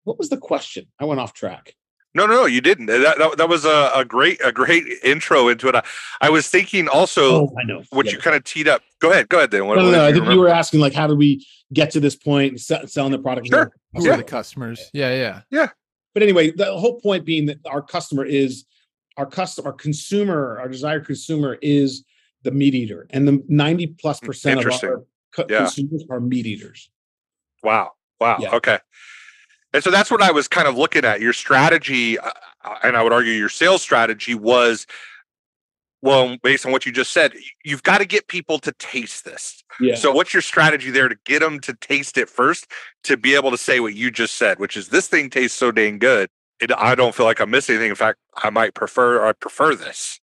What 0.05 0.19
was 0.19 0.31
the 0.31 0.39
question? 0.39 0.87
I 0.99 1.05
went 1.05 1.21
off 1.21 1.35
track. 1.35 1.75
No, 2.13 2.27
no, 2.27 2.35
no, 2.35 2.47
you 2.47 2.61
didn't. 2.61 2.87
That, 2.87 3.19
that, 3.19 3.37
that 3.39 3.49
was 3.49 3.65
a, 3.65 3.93
a 3.95 4.05
great 4.05 4.41
a 4.45 4.51
great 4.51 4.85
intro 5.05 5.49
into 5.49 5.69
it. 5.69 5.77
I, 5.77 5.83
I 6.23 6.31
was 6.31 6.49
thinking 6.49 6.89
also 6.89 7.49
I 7.61 7.65
know. 7.65 7.83
what 7.91 8.07
Yeah. 8.07 8.13
you 8.13 8.19
kind 8.19 8.35
of 8.35 8.43
teed 8.43 8.67
up. 8.67 8.83
Go 9.01 9.13
ahead, 9.13 9.29
go 9.29 9.39
ahead. 9.39 9.51
Then 9.53 9.67
what, 9.67 9.79
no, 9.79 9.85
what 9.85 9.91
no, 9.93 9.99
no. 9.99 10.05
I 10.05 10.09
you 10.09 10.15
think 10.15 10.29
you 10.31 10.41
were 10.41 10.49
asking 10.49 10.81
like, 10.81 10.93
how 10.95 11.07
did 11.07 11.19
we 11.19 11.47
get 11.73 11.93
to 11.93 12.01
this 12.01 12.17
point 12.17 12.51
and 12.53 12.61
se- 12.61 12.87
selling 12.87 13.13
the 13.13 13.19
product? 13.19 13.47
Sure. 13.49 13.71
Who 13.95 14.05
Yeah. 14.07 14.15
are 14.15 14.17
the 14.17 14.25
customers? 14.25 14.91
Yeah, 14.93 15.15
Yeah, 15.15 15.43
yeah. 15.51 15.69
But 16.13 16.25
anyway, 16.25 16.51
the 16.51 16.77
whole 16.77 17.01
point 17.01 17.25
being 17.25 17.47
that 17.47 17.59
our 17.67 17.81
customer 17.83 18.25
is 18.25 18.65
our 19.21 19.27
customer, 19.27 19.69
our 19.69 19.73
consumer, 19.75 20.59
our 20.61 20.69
desired 20.69 21.05
consumer 21.05 21.59
is 21.61 22.05
the 22.43 22.51
meat 22.51 22.75
eater, 22.75 23.07
and 23.11 23.29
the 23.29 23.45
ninety 23.49 23.87
plus 23.87 24.19
percent 24.19 24.61
of 24.65 24.73
our 24.73 25.05
co- 25.35 25.47
Yeah. 25.49 25.59
consumers 25.59 26.05
are 26.11 26.21
meat 26.21 26.47
eaters. 26.47 26.91
Wow. 27.63 27.93
Wow. 28.19 28.39
Yeah. 28.41 28.55
Okay. 28.57 28.79
And 29.75 29.85
so 29.85 29.91
that's 29.91 30.11
what 30.11 30.23
I 30.23 30.31
was 30.33 30.49
kind 30.49 30.67
of 30.67 30.77
looking 30.77 31.05
at. 31.05 31.21
Your 31.21 31.35
strategy, 31.35 32.19
uh, 32.19 32.31
and 32.83 32.97
I 32.97 33.03
would 33.03 33.13
argue 33.13 33.33
your 33.33 33.51
sales 33.51 33.83
strategy 33.83 34.35
was 34.35 34.87
Well, 36.03 36.39
based 36.43 36.65
on 36.65 36.73
what 36.73 36.87
you 36.87 36.93
just 36.93 37.13
said, 37.13 37.35
you've 37.63 37.83
got 37.83 37.99
to 37.99 38.07
get 38.07 38.27
people 38.27 38.59
to 38.61 38.73
taste 38.79 39.27
this. 39.27 39.63
Yeah. 39.81 39.97
So, 39.97 40.13
what's 40.13 40.33
your 40.33 40.41
strategy 40.41 40.91
there 40.91 41.11
to 41.11 41.17
get 41.27 41.41
them 41.41 41.61
to 41.61 41.75
taste 41.75 42.17
it 42.17 42.31
first 42.31 42.69
to 43.05 43.19
be 43.19 43.35
able 43.35 43.51
to 43.51 43.59
say 43.59 43.81
what 43.81 43.95
you 43.95 44.11
just 44.11 44.37
said, 44.37 44.59
which 44.59 44.79
is 44.79 44.89
this 44.89 45.09
thing 45.09 45.29
tastes 45.29 45.59
so 45.59 45.71
dang 45.71 45.99
good. 45.99 46.31
It, 46.61 46.71
I 46.77 46.95
don't 46.95 47.15
feel 47.15 47.27
like 47.27 47.41
I'm 47.41 47.51
missing 47.51 47.75
anything. 47.77 47.91
In 47.91 47.97
fact, 47.97 48.19
I 48.37 48.51
might 48.51 48.75
prefer 48.75 49.27
I 49.27 49.33
prefer 49.33 49.75
this. 49.75 50.21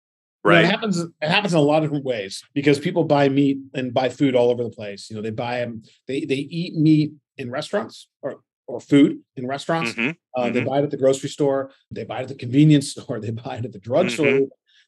You 0.43 0.51
know, 0.51 0.55
Right. 0.57 0.65
it 0.65 0.71
happens. 0.71 0.99
It 0.99 1.11
happens 1.21 1.53
in 1.53 1.59
a 1.59 1.61
lot 1.61 1.77
of 1.77 1.83
different 1.83 2.03
ways 2.05 2.43
because 2.53 2.77
people 2.79 3.03
buy 3.05 3.29
meat 3.29 3.59
and 3.73 3.93
buy 3.93 4.09
food 4.09 4.35
all 4.35 4.49
over 4.49 4.63
the 4.63 4.69
place. 4.69 5.09
You 5.09 5.15
know, 5.15 5.21
they 5.21 5.29
buy 5.29 5.59
them. 5.59 5.83
They 6.07 6.25
they 6.25 6.35
eat 6.35 6.75
meat 6.75 7.13
in 7.37 7.49
restaurants 7.49 8.07
or 8.21 8.41
or 8.65 8.79
food 8.79 9.19
in 9.35 9.45
restaurants. 9.47 9.91
Mhm. 9.93 10.15
Uh, 10.35 10.49
They 10.49 10.61
Mhm. 10.61 10.65
buy 10.65 10.79
it 10.79 10.83
at 10.83 10.91
the 10.91 10.97
grocery 10.97 11.29
store. 11.29 11.71
They 11.91 12.03
buy 12.05 12.19
it 12.19 12.23
at 12.23 12.27
the 12.29 12.35
convenience 12.35 12.89
store. 12.95 13.19
They 13.19 13.31
buy 13.31 13.57
it 13.57 13.65
at 13.65 13.71
the 13.73 13.79
drugstore. 13.79 14.25
Mm-hmm. 14.27 14.43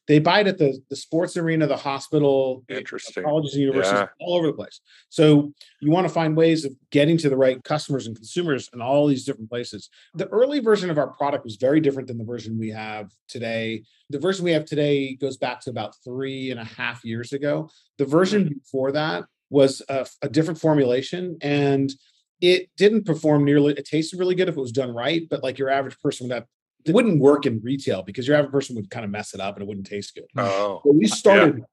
They 0.08 0.18
buy 0.20 0.40
it 0.40 0.46
at 0.46 0.58
the, 0.58 0.78
the 0.88 0.96
sports 0.96 1.36
arena, 1.36 1.66
the 1.66 1.76
hospital, 1.76 2.64
the 2.68 2.78
Interesting. 2.78 3.24
colleges 3.24 3.54
and 3.54 3.62
universities, 3.62 4.00
Yeah. 4.00 4.06
all 4.20 4.36
over 4.36 4.46
the 4.46 4.52
place. 4.52 4.80
So 5.08 5.52
you 5.80 5.90
want 5.90 6.06
to 6.06 6.12
find 6.14 6.36
ways 6.36 6.64
of 6.64 6.72
getting 6.90 7.18
to 7.18 7.28
the 7.28 7.36
right 7.36 7.62
customers 7.64 8.06
and 8.06 8.14
consumers 8.14 8.70
in 8.72 8.80
all 8.80 9.06
these 9.06 9.24
different 9.24 9.50
places. 9.50 9.88
The 10.14 10.28
early 10.28 10.60
version 10.60 10.90
of 10.90 10.98
our 10.98 11.08
product 11.08 11.44
was 11.44 11.56
very 11.56 11.80
different 11.80 12.06
than 12.08 12.18
the 12.18 12.24
version 12.24 12.58
we 12.58 12.70
have 12.70 13.10
today. 13.28 13.82
The 14.10 14.20
version 14.20 14.44
we 14.44 14.52
have 14.52 14.64
today 14.64 15.14
goes 15.16 15.36
back 15.36 15.60
to 15.62 15.70
about 15.70 15.94
three 16.04 16.50
and 16.52 16.60
a 16.60 16.64
half 16.64 17.04
years 17.04 17.32
ago. 17.32 17.68
The 17.98 18.04
version 18.04 18.44
Mm-hmm. 18.44 18.58
before 18.58 18.92
that 18.92 19.24
was 19.50 19.82
a, 19.88 20.06
a 20.22 20.28
different 20.28 20.60
formulation 20.60 21.36
and 21.40 21.92
it 22.40 22.68
didn't 22.76 23.06
perform 23.06 23.44
nearly 23.44 23.72
it 23.74 23.86
tasted 23.86 24.18
really 24.18 24.34
good 24.34 24.48
if 24.48 24.56
it 24.56 24.60
was 24.60 24.72
done 24.72 24.92
right 24.92 25.22
but 25.30 25.42
like 25.42 25.56
your 25.58 25.70
average 25.70 25.98
person 26.00 26.26
would 26.28 26.34
have 26.34 26.44
it 26.86 26.94
wouldn't 26.94 27.20
work 27.20 27.46
in 27.46 27.60
retail 27.62 28.02
because 28.02 28.26
your 28.28 28.36
average 28.36 28.52
person 28.52 28.76
would 28.76 28.90
kind 28.90 29.04
of 29.04 29.10
mess 29.10 29.34
it 29.34 29.40
up 29.40 29.56
and 29.56 29.62
it 29.62 29.68
wouldn't 29.68 29.86
taste 29.86 30.14
good. 30.14 30.24
Oh, 30.36 30.80
so 30.84 30.92
we 30.92 31.06
started 31.06 31.64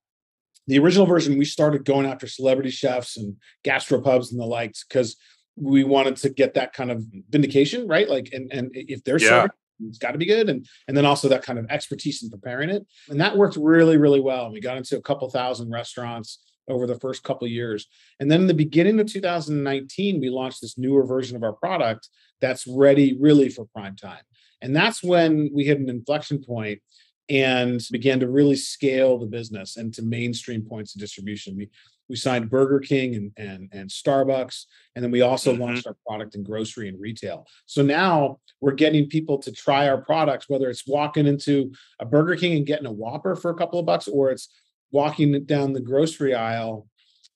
the 0.67 0.79
original 0.79 1.05
version 1.05 1.37
we 1.37 1.45
started 1.45 1.85
going 1.85 2.05
after 2.05 2.25
celebrity 2.25 2.69
chefs 2.69 3.17
and 3.17 3.35
gastropubs 3.65 4.31
and 4.31 4.39
the 4.39 4.45
likes 4.45 4.83
because 4.83 5.17
we 5.55 5.83
wanted 5.83 6.15
to 6.15 6.29
get 6.29 6.53
that 6.55 6.73
kind 6.73 6.89
of 6.91 7.03
vindication 7.29 7.87
right? 7.87 8.09
Like 8.09 8.29
and 8.33 8.51
and 8.51 8.71
if 8.73 9.03
they're 9.03 9.19
Yeah. 9.19 9.27
serving 9.27 9.51
it's 9.85 9.97
got 9.97 10.11
to 10.11 10.17
be 10.17 10.25
good 10.25 10.49
and 10.49 10.65
and 10.87 10.95
then 10.95 11.05
also 11.05 11.27
that 11.29 11.43
kind 11.43 11.59
of 11.59 11.65
expertise 11.69 12.23
in 12.23 12.29
preparing 12.29 12.69
it. 12.69 12.85
And 13.09 13.19
that 13.19 13.37
worked 13.37 13.57
really 13.57 13.97
really 13.97 14.21
well. 14.21 14.51
We 14.51 14.61
got 14.61 14.77
into 14.77 14.97
a 14.97 15.01
couple 15.01 15.29
thousand 15.29 15.69
restaurants 15.71 16.39
over 16.69 16.87
the 16.87 16.99
first 16.99 17.23
couple 17.23 17.45
of 17.45 17.51
years. 17.51 17.87
And 18.21 18.31
then 18.31 18.41
in 18.41 18.47
the 18.47 18.53
beginning 18.53 18.99
of 18.99 19.07
2019 19.07 20.21
we 20.21 20.29
launched 20.29 20.61
this 20.61 20.77
newer 20.77 21.05
version 21.05 21.35
of 21.35 21.43
our 21.43 21.53
product 21.53 22.07
that's 22.39 22.65
ready 22.67 23.17
really 23.19 23.49
for 23.49 23.65
prime 23.65 23.95
time 23.95 24.23
and 24.63 24.75
that's 24.75 25.03
when 25.03 25.51
we 25.53 25.65
hit 25.65 25.79
an 25.79 25.89
inflection 25.89 26.43
point 26.43 26.81
and 27.29 27.81
began 27.91 28.19
to 28.21 28.29
really 28.29 28.55
scale 28.55 29.17
the 29.19 29.27
business 29.27 29.77
into 29.77 30.01
mainstream 30.01 30.61
points 30.63 30.95
of 30.95 31.01
distribution. 31.01 31.55
We 31.55 31.69
we 32.09 32.17
signed 32.17 32.49
Burger 32.49 32.79
King 32.79 33.15
and 33.15 33.31
and, 33.37 33.69
and 33.71 33.89
Starbucks, 33.89 34.65
and 34.95 35.03
then 35.03 35.11
we 35.11 35.21
also 35.21 35.53
Mhm. 35.53 35.59
launched 35.59 35.87
our 35.87 35.95
product 36.05 36.35
in 36.35 36.43
grocery 36.43 36.89
and 36.89 36.99
retail. 36.99 37.45
So 37.65 37.81
now 37.81 38.39
we're 38.59 38.73
getting 38.73 39.07
people 39.07 39.37
to 39.39 39.51
try 39.51 39.87
our 39.87 40.01
products, 40.01 40.49
whether 40.49 40.69
it's 40.69 40.85
walking 40.87 41.27
into 41.27 41.71
a 41.99 42.05
Burger 42.05 42.35
King 42.35 42.57
and 42.57 42.65
getting 42.65 42.85
a 42.87 42.91
Whopper 42.91 43.35
for 43.35 43.51
a 43.51 43.55
couple 43.55 43.79
of 43.79 43.85
bucks, 43.85 44.07
or 44.07 44.31
it's 44.31 44.49
walking 44.91 45.45
down 45.45 45.73
the 45.73 45.79
grocery 45.81 46.35
aisle 46.35 46.87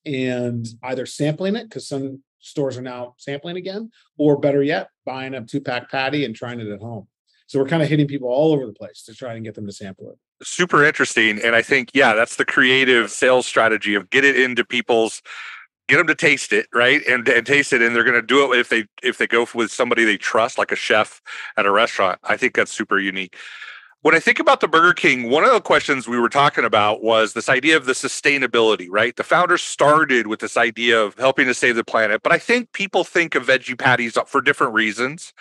and 0.04 0.68
either 0.82 1.06
sampling 1.06 1.56
it 1.56 1.64
because 1.64 1.88
some 1.88 2.22
stores 2.40 2.76
are 2.78 2.82
now 2.82 3.14
sampling 3.18 3.56
again, 3.56 3.90
or 4.18 4.38
better 4.38 4.62
yet, 4.62 4.90
buying 5.04 5.34
a 5.34 5.44
two 5.44 5.60
pack 5.62 5.90
patty 5.90 6.24
and 6.26 6.36
trying 6.36 6.60
it 6.60 6.68
at 6.68 6.80
home. 6.80 7.08
So 7.48 7.58
we're 7.58 7.66
kind 7.66 7.82
of 7.82 7.88
hitting 7.88 8.06
people 8.06 8.28
all 8.28 8.52
over 8.52 8.66
the 8.66 8.74
place 8.74 9.02
to 9.04 9.14
try 9.14 9.34
and 9.34 9.42
get 9.42 9.54
them 9.54 9.66
to 9.66 9.72
sample 9.72 10.10
it. 10.10 10.46
super 10.46 10.84
interesting. 10.84 11.40
And 11.42 11.56
I 11.56 11.62
think, 11.62 11.90
yeah, 11.94 12.14
that's 12.14 12.36
the 12.36 12.44
creative 12.44 13.10
sales 13.10 13.46
strategy 13.46 13.94
of 13.94 14.10
get 14.10 14.24
it 14.24 14.38
into 14.38 14.64
people's 14.64 15.22
get 15.88 15.96
them 15.96 16.06
to 16.06 16.14
taste 16.14 16.52
it, 16.52 16.66
right? 16.74 17.00
And 17.08 17.26
and 17.26 17.46
taste 17.46 17.72
it. 17.72 17.80
And 17.80 17.96
they're 17.96 18.04
gonna 18.04 18.22
do 18.22 18.52
it 18.52 18.58
if 18.58 18.68
they 18.68 18.84
if 19.02 19.18
they 19.18 19.26
go 19.26 19.46
with 19.54 19.72
somebody 19.72 20.04
they 20.04 20.18
trust, 20.18 20.58
like 20.58 20.70
a 20.70 20.76
chef 20.76 21.20
at 21.56 21.66
a 21.66 21.70
restaurant. 21.70 22.18
I 22.22 22.36
think 22.36 22.54
that's 22.54 22.70
super 22.70 22.98
unique. 22.98 23.34
When 24.02 24.14
I 24.14 24.20
think 24.20 24.38
about 24.38 24.60
the 24.60 24.68
Burger 24.68 24.92
King, 24.92 25.28
one 25.28 25.42
of 25.42 25.50
the 25.50 25.60
questions 25.60 26.06
we 26.06 26.20
were 26.20 26.28
talking 26.28 26.64
about 26.64 27.02
was 27.02 27.32
this 27.32 27.48
idea 27.48 27.76
of 27.76 27.84
the 27.84 27.94
sustainability, 27.94 28.86
right? 28.88 29.16
The 29.16 29.24
founders 29.24 29.60
started 29.60 30.28
with 30.28 30.38
this 30.38 30.56
idea 30.56 31.02
of 31.02 31.18
helping 31.18 31.46
to 31.46 31.54
save 31.54 31.74
the 31.74 31.82
planet, 31.82 32.22
but 32.22 32.30
I 32.30 32.38
think 32.38 32.72
people 32.72 33.02
think 33.02 33.34
of 33.34 33.48
veggie 33.48 33.76
patties 33.76 34.16
for 34.28 34.40
different 34.40 34.72
reasons, 34.72 35.32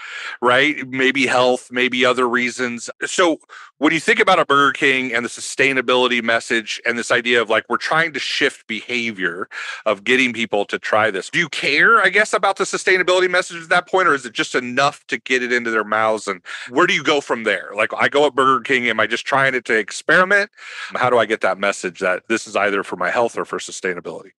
right? 0.41 0.87
Maybe 0.87 1.27
health, 1.27 1.69
maybe 1.71 2.03
other 2.03 2.27
reasons. 2.27 2.89
So 3.05 3.37
when 3.77 3.93
you 3.93 3.99
think 3.99 4.19
about 4.19 4.39
a 4.39 4.45
Burger 4.45 4.73
King 4.73 5.13
and 5.13 5.23
the 5.23 5.29
sustainability 5.29 6.23
message 6.23 6.81
and 6.83 6.97
this 6.97 7.11
idea 7.11 7.39
of 7.39 7.51
like 7.51 7.63
we're 7.69 7.77
trying 7.77 8.11
to 8.13 8.19
shift 8.19 8.65
behavior 8.65 9.49
of 9.85 10.03
getting 10.03 10.33
people 10.33 10.65
to 10.65 10.79
try 10.79 11.11
this, 11.11 11.29
do 11.29 11.37
you 11.37 11.49
care, 11.49 12.01
I 12.01 12.09
guess, 12.09 12.33
about 12.33 12.55
the 12.55 12.63
sustainability 12.63 13.29
message 13.29 13.61
at 13.61 13.69
that 13.69 13.87
point, 13.87 14.07
or 14.07 14.15
is 14.15 14.25
it 14.25 14.33
just 14.33 14.55
enough 14.55 15.05
to 15.07 15.19
get 15.19 15.43
it 15.43 15.53
into 15.53 15.69
their 15.69 15.83
mouths? 15.83 16.27
And 16.27 16.41
where 16.69 16.87
do 16.87 16.95
you 16.95 17.03
go 17.03 17.21
from 17.21 17.43
there? 17.43 17.69
Like 17.75 17.91
I 17.95 18.09
go 18.09 18.25
at 18.25 18.33
Burger 18.33 18.46
King, 18.63 18.87
am 18.87 18.99
I 18.99 19.07
just 19.07 19.25
trying 19.25 19.53
it 19.55 19.65
to 19.65 19.77
experiment? 19.77 20.49
How 20.95 21.09
do 21.09 21.17
I 21.17 21.25
get 21.25 21.41
that 21.41 21.57
message 21.57 21.99
that 21.99 22.27
this 22.27 22.47
is 22.47 22.55
either 22.55 22.83
for 22.83 22.95
my 22.95 23.09
health 23.09 23.37
or 23.37 23.45
for 23.45 23.59
sustainability? 23.59 24.31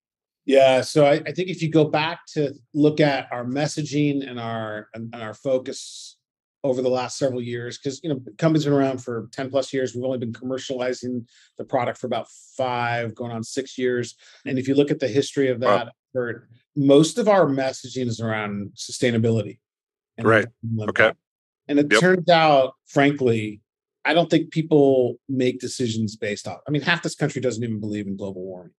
Yeah, 0.44 0.80
so 0.80 1.04
I, 1.04 1.20
I 1.26 1.32
think 1.32 1.50
if 1.50 1.60
you 1.62 1.70
go 1.70 1.84
back 1.84 2.20
to 2.28 2.54
look 2.72 3.00
at 3.00 3.28
our 3.30 3.44
messaging 3.44 4.26
and 4.28 4.40
our 4.40 4.88
and, 4.94 5.14
our 5.14 5.34
focus 5.34 6.16
over 6.64 6.80
the 6.80 6.88
last 6.88 7.18
several 7.18 7.42
years, 7.42 7.78
because 7.78 8.00
you 8.02 8.08
know 8.08 8.18
the 8.24 8.32
company's 8.32 8.64
been 8.64 8.72
around 8.72 8.98
for 9.04 9.28
10 9.32 9.50
plus 9.50 9.72
years. 9.74 9.94
We've 9.94 10.04
only 10.04 10.18
been 10.18 10.32
commercializing 10.32 11.26
the 11.58 11.64
product 11.64 11.98
for 11.98 12.06
about 12.06 12.28
five, 12.56 13.14
going 13.14 13.30
on 13.30 13.44
six 13.44 13.76
years. 13.76 14.14
And 14.46 14.58
if 14.58 14.66
you 14.66 14.74
look 14.74 14.90
at 14.90 15.00
the 15.00 15.08
history 15.08 15.50
of 15.50 15.60
Wow. 15.60 15.76
that 15.84 15.92
effort, 16.14 16.48
most 16.74 17.18
of 17.18 17.28
our 17.28 17.46
messaging 17.46 18.06
is 18.06 18.20
around 18.20 18.72
sustainability. 18.74 19.58
and 20.16 20.26
Right. 20.26 20.46
Okay. 20.80 21.12
And 21.68 21.78
it 21.78 21.92
Yep. 21.92 22.00
turns 22.00 22.28
out, 22.28 22.74
frankly, 22.86 23.60
I 24.08 24.14
don't 24.14 24.30
think 24.30 24.50
people 24.50 25.16
make 25.28 25.60
decisions 25.60 26.16
based 26.16 26.48
off. 26.48 26.60
I 26.66 26.70
mean, 26.70 26.80
half 26.82 27.02
this 27.02 27.14
country 27.14 27.42
doesn't 27.42 27.62
even 27.62 27.78
believe 27.78 28.06
in 28.06 28.16
global 28.16 28.42
warming. 28.42 28.72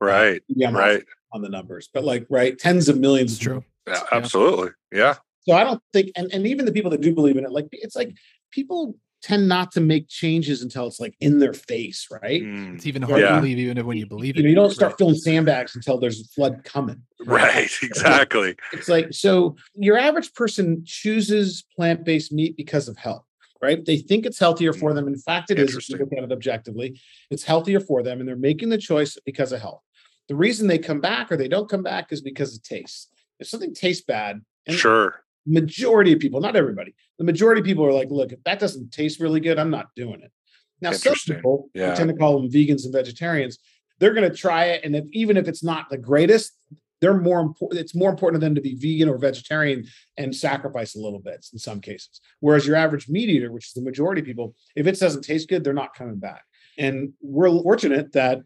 Right. 0.00 0.42
Yeah, 0.48 0.68
I'm 0.68 0.76
Right. 0.76 1.04
on 1.32 1.42
the 1.42 1.48
numbers, 1.48 1.88
but 1.94 2.04
like 2.04 2.26
right, 2.28 2.58
tens 2.58 2.88
of 2.88 2.98
millions. 2.98 3.32
It's 3.34 3.40
true. 3.40 3.62
Yeah, 3.86 3.94
Yeah. 3.94 4.02
absolutely. 4.10 4.70
Yeah. 4.92 5.14
So 5.48 5.54
I 5.54 5.62
don't 5.62 5.80
think, 5.92 6.10
and, 6.16 6.32
and 6.32 6.46
even 6.48 6.64
the 6.66 6.72
people 6.72 6.90
that 6.90 7.00
do 7.00 7.14
believe 7.14 7.36
in 7.36 7.44
it, 7.44 7.52
like 7.52 7.68
it's 7.70 7.94
like 7.94 8.12
people 8.50 8.96
tend 9.22 9.46
not 9.48 9.70
to 9.72 9.80
make 9.80 10.08
changes 10.08 10.62
until 10.62 10.84
it's 10.88 10.98
like 10.98 11.14
in 11.20 11.38
their 11.38 11.52
face, 11.52 12.08
right? 12.10 12.42
Mm, 12.42 12.74
It's 12.74 12.86
even 12.86 13.02
hard 13.02 13.20
Yeah. 13.20 13.36
to 13.36 13.40
believe, 13.40 13.58
even 13.60 13.86
when 13.86 13.96
you 13.96 14.06
believe 14.06 14.34
You 14.36 14.40
it. 14.40 14.42
know, 14.42 14.48
you 14.50 14.56
don't 14.56 14.72
start 14.72 14.92
Right. 14.92 14.98
filling 14.98 15.14
sandbags 15.14 15.76
until 15.76 15.98
there's 15.98 16.20
a 16.20 16.24
flood 16.34 16.64
coming. 16.64 17.02
Right. 17.24 17.70
Exactly. 17.84 18.56
It's 18.72 18.88
like 18.88 19.12
so 19.12 19.54
your 19.76 19.96
average 19.96 20.34
person 20.34 20.82
chooses 20.84 21.64
plant-based 21.76 22.32
meat 22.32 22.56
because 22.56 22.88
of 22.88 22.96
health, 22.96 23.24
right? 23.62 23.84
They 23.84 23.96
think 23.96 24.26
it's 24.26 24.38
healthier 24.38 24.72
for 24.72 24.90
hmm. 24.90 24.96
them. 24.96 25.08
In 25.08 25.16
fact, 25.16 25.50
it 25.50 25.58
is 25.58 25.76
if 25.76 25.88
you 25.88 25.96
look 25.96 26.12
at 26.12 26.24
it 26.24 26.32
objectively. 26.32 27.00
It's 27.30 27.44
healthier 27.44 27.80
for 27.80 28.02
them, 28.02 28.18
and 28.18 28.28
they're 28.28 28.36
making 28.36 28.68
the 28.68 28.78
choice 28.78 29.16
because 29.24 29.52
of 29.52 29.60
health. 29.60 29.82
The 30.28 30.34
reason 30.34 30.66
they 30.66 30.78
come 30.78 31.00
back 31.00 31.30
or 31.30 31.36
they 31.36 31.48
don't 31.48 31.68
come 31.68 31.82
back 31.82 32.12
is 32.12 32.20
because 32.20 32.56
of 32.56 32.62
taste. 32.62 33.10
If 33.38 33.48
something 33.48 33.74
tastes 33.74 34.04
bad, 34.04 34.40
Sure. 34.68 35.24
majority 35.46 36.12
of 36.12 36.20
people, 36.20 36.40
not 36.40 36.56
everybody, 36.56 36.94
the 37.18 37.24
majority 37.24 37.60
of 37.60 37.64
people 37.64 37.84
are 37.84 37.92
like, 37.92 38.10
look, 38.10 38.32
if 38.32 38.42
that 38.44 38.58
doesn't 38.58 38.92
taste 38.92 39.20
really 39.20 39.40
good, 39.40 39.58
I'm 39.58 39.70
not 39.70 39.88
doing 39.96 40.20
it. 40.20 40.30
Now, 40.80 40.92
some 40.92 41.14
people, 41.14 41.70
Yeah. 41.74 41.90
we 41.90 41.96
tend 41.96 42.10
to 42.10 42.16
call 42.16 42.40
them 42.40 42.50
vegans 42.50 42.84
and 42.84 42.92
vegetarians, 42.92 43.58
they're 43.98 44.14
going 44.14 44.28
to 44.28 44.36
try 44.36 44.66
it. 44.66 44.84
And 44.84 44.96
if, 44.96 45.04
even 45.12 45.36
if 45.36 45.48
it's 45.48 45.62
not 45.62 45.90
the 45.90 45.98
greatest, 45.98 46.52
they're 47.02 47.20
more 47.20 47.40
important. 47.40 47.80
It's 47.80 47.94
more 47.94 48.08
important 48.08 48.40
to 48.40 48.46
them 48.46 48.54
to 48.54 48.60
be 48.60 48.76
vegan 48.76 49.08
or 49.08 49.18
vegetarian 49.18 49.84
and 50.16 50.34
sacrifice 50.34 50.94
a 50.94 51.00
little 51.00 51.18
bit 51.18 51.44
in 51.52 51.58
some 51.58 51.80
cases. 51.80 52.20
Whereas 52.40 52.64
your 52.66 52.76
average 52.76 53.08
meat 53.08 53.28
eater, 53.28 53.50
which 53.52 53.66
is 53.66 53.72
the 53.74 53.82
majority 53.82 54.20
of 54.20 54.26
people, 54.26 54.54
if 54.76 54.86
it 54.86 54.98
doesn't 54.98 55.22
taste 55.22 55.48
good, 55.48 55.64
they're 55.64 55.74
not 55.74 55.94
coming 55.94 56.16
back. 56.20 56.44
And 56.78 57.12
we're 57.20 57.50
fortunate 57.62 58.12
that 58.12 58.38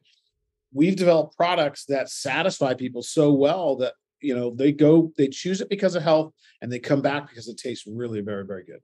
we've 0.72 0.96
developed 0.96 1.36
products 1.36 1.84
that 1.84 2.08
satisfy 2.08 2.72
people 2.74 3.02
so 3.02 3.32
well 3.32 3.76
that 3.76 3.92
you 4.20 4.34
know 4.34 4.54
they 4.54 4.72
go 4.72 5.12
they 5.18 5.28
choose 5.28 5.60
it 5.60 5.68
because 5.68 5.94
of 5.94 6.02
health 6.02 6.32
and 6.62 6.72
they 6.72 6.78
come 6.78 7.02
back 7.02 7.28
because 7.28 7.48
it 7.48 7.58
tastes 7.58 7.86
really 7.86 8.20
very 8.20 8.44
very 8.46 8.64
good 8.64 8.80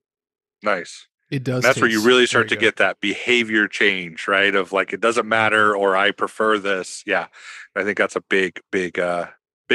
Nice. 0.62 1.08
It 1.30 1.42
does. 1.44 1.62
that's 1.64 1.80
where 1.80 1.90
you 1.90 2.02
really 2.04 2.26
start 2.26 2.48
to 2.50 2.54
good. 2.56 2.60
get 2.60 2.76
that 2.76 3.00
behavior 3.00 3.66
change 3.66 4.28
right 4.28 4.54
of 4.54 4.70
like 4.72 4.92
it 4.92 5.00
doesn't 5.00 5.26
matter 5.26 5.74
or 5.74 5.96
i 5.96 6.10
prefer 6.10 6.58
this 6.58 7.02
yeah 7.06 7.26
i 7.74 7.82
think 7.82 7.96
that's 7.96 8.16
a 8.16 8.20
big 8.20 8.60
big 8.70 8.98
uh 8.98 9.26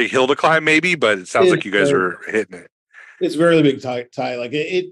big 0.02 0.10
hill 0.10 0.26
to 0.26 0.36
climb 0.36 0.64
maybe 0.64 0.94
but 0.94 1.18
it 1.18 1.28
sounds 1.28 1.50
like 1.50 1.64
you 1.64 1.70
guys 1.72 1.90
It- 1.90 1.94
are 1.96 2.18
hitting 2.28 2.58
it 2.60 2.70
it's 3.20 3.34
a 3.34 3.38
really 3.38 3.62
big 3.62 3.82
tie, 3.82 4.04
tie. 4.14 4.36
like 4.36 4.52
it, 4.52 4.66
it 4.78 4.86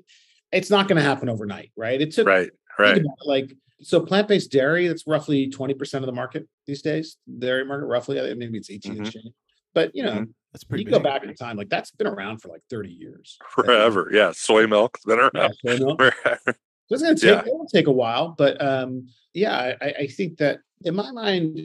it's 0.53 0.71
not 0.71 0.89
going 0.89 0.97
to 0.97 1.03
happen 1.03 1.29
overnight 1.29 1.71
right 1.77 2.01
it 2.01 2.13
took 2.13 2.27
right 2.27 2.51
right 2.79 2.99
about 2.99 3.17
like 3.25 3.53
so 3.83 4.01
plant-based 4.01 4.51
dairy 4.51 4.89
that's 4.89 5.07
roughly 5.07 5.51
20% 5.51 5.95
of 5.95 6.07
the 6.07 6.13
market 6.13 6.49
these 6.67 6.83
days 6.83 7.17
dairy 7.39 7.65
market 7.65 7.87
roughly 7.87 8.19
I 8.21 8.25
think 8.25 8.39
maybe 8.39 8.59
it's 8.59 8.71
18 8.71 8.93
and 8.99 9.07
Mhm. 9.07 9.33
but 9.75 9.95
you 9.95 10.03
know 10.03 10.13
Mhm. 10.13 10.33
That's 10.53 10.65
pretty 10.65 10.85
you 10.85 10.91
big. 10.91 10.95
go 10.95 11.01
back 11.01 11.23
in 11.23 11.35
time 11.35 11.57
like 11.59 11.69
that's 11.69 11.91
been 11.91 12.07
around 12.07 12.41
for 12.41 12.49
like 12.49 12.63
30 12.71 12.89
years 12.91 13.37
forever 13.51 14.09
yeah 14.13 14.33
soy 14.35 14.67
milk's 14.67 15.05
been 15.05 15.19
Yeah, 15.19 15.29
around 15.35 15.55
soy 15.65 15.77
milk. 15.79 15.99
forever. 16.23 16.41
So 16.89 16.95
it's 16.95 17.03
going 17.03 17.17
to 17.17 17.21
take, 17.21 17.31
yeah. 17.45 17.51
it 17.51 17.53
will 17.53 17.67
take 17.67 17.89
a 17.89 17.93
while, 17.93 18.35
but 18.39 18.63
um, 18.65 19.09
yeah, 19.35 19.75
I, 19.83 19.95
I 20.03 20.07
think 20.07 20.39
that 20.39 20.61
in 20.85 20.95
my 20.95 21.11
mind, 21.11 21.59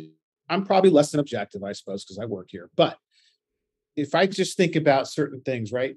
I'm 0.49 0.65
probably 0.65 0.89
less 0.89 1.11
than 1.11 1.19
objective, 1.19 1.63
I 1.63 1.73
suppose, 1.73 2.03
because 2.03 2.17
I 2.17 2.25
work 2.25 2.47
here. 2.49 2.71
But 2.75 2.97
if 3.95 4.15
I 4.15 4.25
just 4.25 4.57
think 4.57 4.75
about 4.75 5.07
certain 5.07 5.41
things, 5.41 5.71
right, 5.71 5.95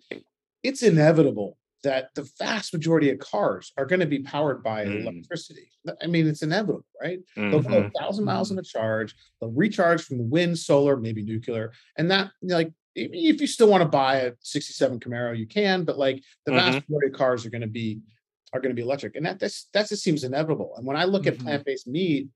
it's 0.63 0.83
inevitable 0.83 1.57
that 1.83 2.09
the 2.15 2.29
vast 2.39 2.73
majority 2.73 3.11
of 3.11 3.19
cars 3.19 3.73
are 3.77 3.85
going 3.85 4.01
to 4.01 4.07
be 4.07 4.21
powered 4.21 4.63
by 4.63 4.85
mm. 4.85 5.03
electricity. 5.03 5.71
I 6.03 6.07
mean, 6.07 6.27
it's 6.27 6.43
inevitable, 6.43 6.87
right? 7.01 7.19
Mm-hmm. 7.37 7.51
They'll 7.51 7.61
go 7.61 7.91
a 7.95 8.01
thousand 8.01 8.25
miles 8.25 8.51
on 8.51 8.59
a 8.59 8.63
charge. 8.63 9.15
They'll 9.41 9.53
recharge 9.53 10.03
from 10.03 10.19
the 10.19 10.25
wind, 10.25 10.59
solar, 10.59 10.97
maybe 10.97 11.23
nuclear, 11.23 11.73
and 11.97 12.11
that 12.11 12.31
like 12.43 12.73
if 12.97 13.41
you 13.41 13.47
still 13.47 13.69
want 13.69 13.83
to 13.83 13.89
buy 13.89 14.17
a 14.17 14.33
67 14.41 15.01
Camaro, 15.01 15.37
you 15.37 15.47
can, 15.47 15.85
but 15.85 15.99
like 15.99 16.23
the 16.47 16.53
mm-hmm. 16.53 16.61
vast 16.61 16.89
majority 16.89 17.09
of 17.09 17.19
cars 17.19 17.45
are 17.45 17.51
going 17.51 17.61
to 17.61 17.67
be 17.67 18.01
are 18.53 18.61
going 18.61 18.71
to 18.71 18.77
be 18.77 18.83
electric. 18.83 19.17
And 19.17 19.27
that 19.27 19.41
that's, 19.41 19.69
that 19.75 19.89
just 19.89 20.05
seems 20.05 20.23
inevitable. 20.23 20.75
And 20.77 20.87
when 20.87 20.97
I 20.97 21.05
look 21.05 21.25
mm-hmm. 21.25 21.41
at 21.41 21.45
plant-based 21.45 21.89
meat 21.89 22.29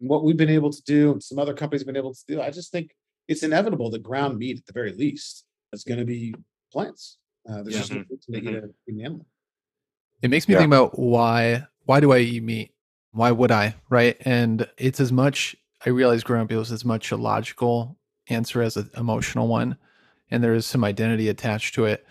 what 0.00 0.24
we've 0.24 0.36
been 0.36 0.48
able 0.48 0.70
to 0.70 0.82
do 0.84 1.12
and 1.12 1.22
some 1.22 1.38
other 1.38 1.52
companies 1.52 1.82
have 1.82 1.86
been 1.86 1.96
able 1.96 2.14
to 2.14 2.24
do, 2.26 2.40
I 2.40 2.50
just 2.50 2.72
think 2.72 2.90
it's 3.30 3.44
inevitable 3.44 3.90
that 3.90 4.02
ground 4.02 4.38
meat 4.38 4.58
at 4.58 4.66
the 4.66 4.72
very 4.72 4.92
least 4.92 5.44
is 5.72 5.84
going 5.84 6.00
to 6.00 6.04
be 6.04 6.34
plants. 6.72 7.18
Uh, 7.48 7.62
there's 7.62 7.74
yeah. 7.74 7.80
just 7.80 7.92
no 7.92 8.02
to 8.02 8.18
make 8.28 8.44
it 8.44 8.64
an 8.88 9.00
animal. 9.00 9.26
It 10.20 10.30
makes 10.30 10.48
me 10.48 10.54
yeah. 10.54 10.60
think 10.60 10.68
about 10.68 10.98
why 10.98 11.66
why 11.86 12.00
do 12.00 12.12
I 12.12 12.18
eat 12.18 12.42
meat? 12.42 12.74
Why 13.12 13.30
would 13.30 13.52
I? 13.52 13.76
Right. 13.88 14.16
And 14.22 14.68
it's 14.76 15.00
as 15.00 15.12
much 15.12 15.56
I 15.86 15.90
realize 15.90 16.24
growing 16.24 16.42
up 16.42 16.52
it 16.52 16.56
was 16.56 16.72
as 16.72 16.84
much 16.84 17.12
a 17.12 17.16
logical 17.16 17.96
answer 18.28 18.62
as 18.62 18.76
an 18.76 18.90
emotional 18.96 19.48
one. 19.48 19.78
And 20.30 20.44
there 20.44 20.54
is 20.54 20.66
some 20.66 20.84
identity 20.84 21.28
attached 21.28 21.74
to 21.76 21.86
it. 21.86 22.04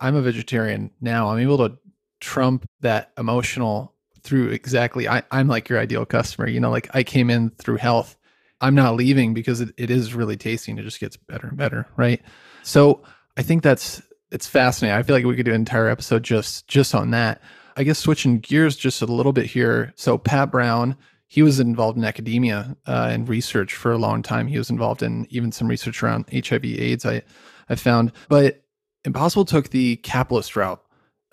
I'm 0.00 0.16
a 0.16 0.20
vegetarian 0.20 0.90
now. 1.00 1.30
I'm 1.30 1.38
able 1.38 1.58
to 1.58 1.78
trump 2.20 2.68
that 2.80 3.12
emotional 3.16 3.94
through 4.22 4.48
exactly 4.48 5.06
I, 5.06 5.22
i'm 5.30 5.46
like 5.46 5.68
your 5.68 5.78
ideal 5.78 6.04
customer 6.04 6.48
you 6.48 6.58
know 6.58 6.70
like 6.70 6.88
i 6.94 7.04
came 7.04 7.30
in 7.30 7.50
through 7.50 7.76
health 7.76 8.16
i'm 8.60 8.74
not 8.74 8.94
leaving 8.94 9.34
because 9.34 9.60
it, 9.60 9.70
it 9.76 9.90
is 9.90 10.14
really 10.14 10.36
tasty 10.36 10.70
and 10.70 10.80
it 10.80 10.84
just 10.84 11.00
gets 11.00 11.16
better 11.16 11.48
and 11.48 11.56
better 11.56 11.86
right? 11.96 12.22
So 12.62 13.02
i 13.36 13.42
think 13.42 13.62
that's 13.62 14.02
it's 14.30 14.46
fascinating. 14.46 14.98
I 14.98 15.02
feel 15.02 15.14
like 15.14 15.24
we 15.24 15.36
could 15.36 15.46
do 15.46 15.52
an 15.52 15.56
entire 15.60 15.88
episode 15.88 16.22
just 16.24 16.66
just 16.66 16.94
on 16.94 17.10
that. 17.12 17.40
I 17.76 17.84
guess 17.84 17.98
switching 17.98 18.38
gears 18.38 18.76
just 18.76 19.02
a 19.02 19.06
little 19.06 19.32
bit 19.32 19.46
here. 19.46 19.92
So 19.96 20.18
pat 20.18 20.50
brown 20.50 20.96
he 21.28 21.42
was 21.42 21.58
involved 21.58 21.98
in 21.98 22.04
academia 22.04 22.76
uh, 22.86 23.08
and 23.10 23.28
research 23.28 23.74
for 23.74 23.90
a 23.90 23.98
long 23.98 24.22
time. 24.22 24.46
He 24.46 24.58
was 24.58 24.70
involved 24.70 25.02
in 25.02 25.26
even 25.30 25.50
some 25.50 25.66
research 25.66 26.02
around 26.02 26.26
hiv 26.30 26.64
aids 26.64 27.04
i 27.04 27.22
i 27.68 27.74
found. 27.74 28.12
But 28.28 28.62
impossible 29.04 29.44
took 29.44 29.70
the 29.70 29.96
capitalist 29.96 30.56
route 30.56 30.82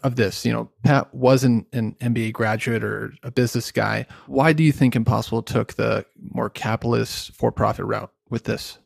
of 0.03 0.15
this. 0.15 0.45
You 0.45 0.53
know, 0.53 0.69
Pat 0.83 1.13
wasn't 1.13 1.67
an 1.73 1.95
MBA 2.01 2.33
graduate 2.33 2.83
or 2.83 3.13
a 3.23 3.31
business 3.31 3.71
guy. 3.71 4.05
Why 4.27 4.53
do 4.53 4.63
you 4.63 4.71
think 4.71 4.95
Impossible 4.95 5.41
took 5.41 5.73
the 5.73 6.05
more 6.31 6.49
capitalist 6.49 7.33
for 7.33 7.51
profit 7.51 7.85
route 7.85 8.11
with 8.29 8.43
this? 8.43 8.77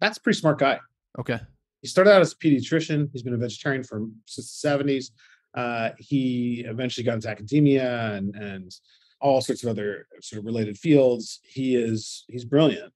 That's 0.00 0.18
a 0.18 0.20
pretty 0.20 0.38
smart 0.38 0.58
guy. 0.58 0.78
Okay. 1.18 1.40
He 1.80 1.88
started 1.88 2.12
out 2.12 2.20
as 2.20 2.32
a 2.32 2.36
pediatrician. 2.36 3.08
He's 3.12 3.22
been 3.22 3.34
a 3.34 3.38
vegetarian 3.38 3.82
for 3.82 4.06
since 4.26 4.60
the 4.60 4.68
70s. 4.68 5.10
Uh, 5.54 5.90
he 5.98 6.64
eventually 6.68 7.04
got 7.04 7.14
into 7.14 7.30
academia 7.30 8.12
and, 8.12 8.34
and 8.34 8.74
all 9.20 9.40
sorts 9.40 9.62
of 9.62 9.70
other 9.70 10.06
sort 10.20 10.40
of 10.40 10.44
related 10.44 10.76
fields. 10.76 11.40
He 11.42 11.76
is 11.76 12.24
he's 12.28 12.44
brilliant. 12.44 12.92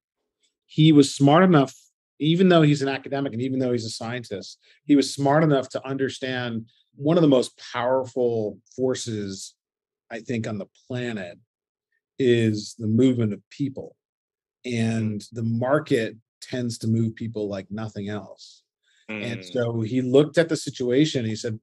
He 0.66 0.92
was 0.92 1.14
smart 1.14 1.42
enough, 1.42 1.74
even 2.18 2.48
though 2.48 2.62
he's 2.62 2.82
an 2.82 2.88
academic 2.88 3.32
and 3.32 3.40
even 3.40 3.58
though 3.58 3.72
he's 3.72 3.86
a 3.86 3.90
scientist, 3.90 4.58
he 4.84 4.94
was 4.94 5.14
smart 5.14 5.42
enough 5.42 5.70
to 5.70 5.86
understand 5.86 6.66
one 7.00 7.16
of 7.16 7.22
the 7.22 7.28
most 7.28 7.58
powerful 7.72 8.58
forces, 8.76 9.54
I 10.10 10.20
think, 10.20 10.46
on 10.46 10.58
the 10.58 10.68
planet 10.86 11.38
is 12.18 12.74
the 12.78 12.86
movement 12.86 13.32
of 13.32 13.40
people. 13.48 13.96
And 14.64 15.24
the 15.32 15.42
market 15.42 16.16
tends 16.42 16.76
to 16.78 16.86
move 16.86 17.14
people 17.14 17.48
like 17.48 17.66
nothing 17.70 18.08
else. 18.08 18.62
Mm. 19.10 19.32
And 19.32 19.44
so 19.44 19.80
he 19.80 20.02
looked 20.02 20.36
at 20.36 20.48
the 20.48 20.56
situation 20.56 21.24
he 21.24 21.36
said, 21.36 21.58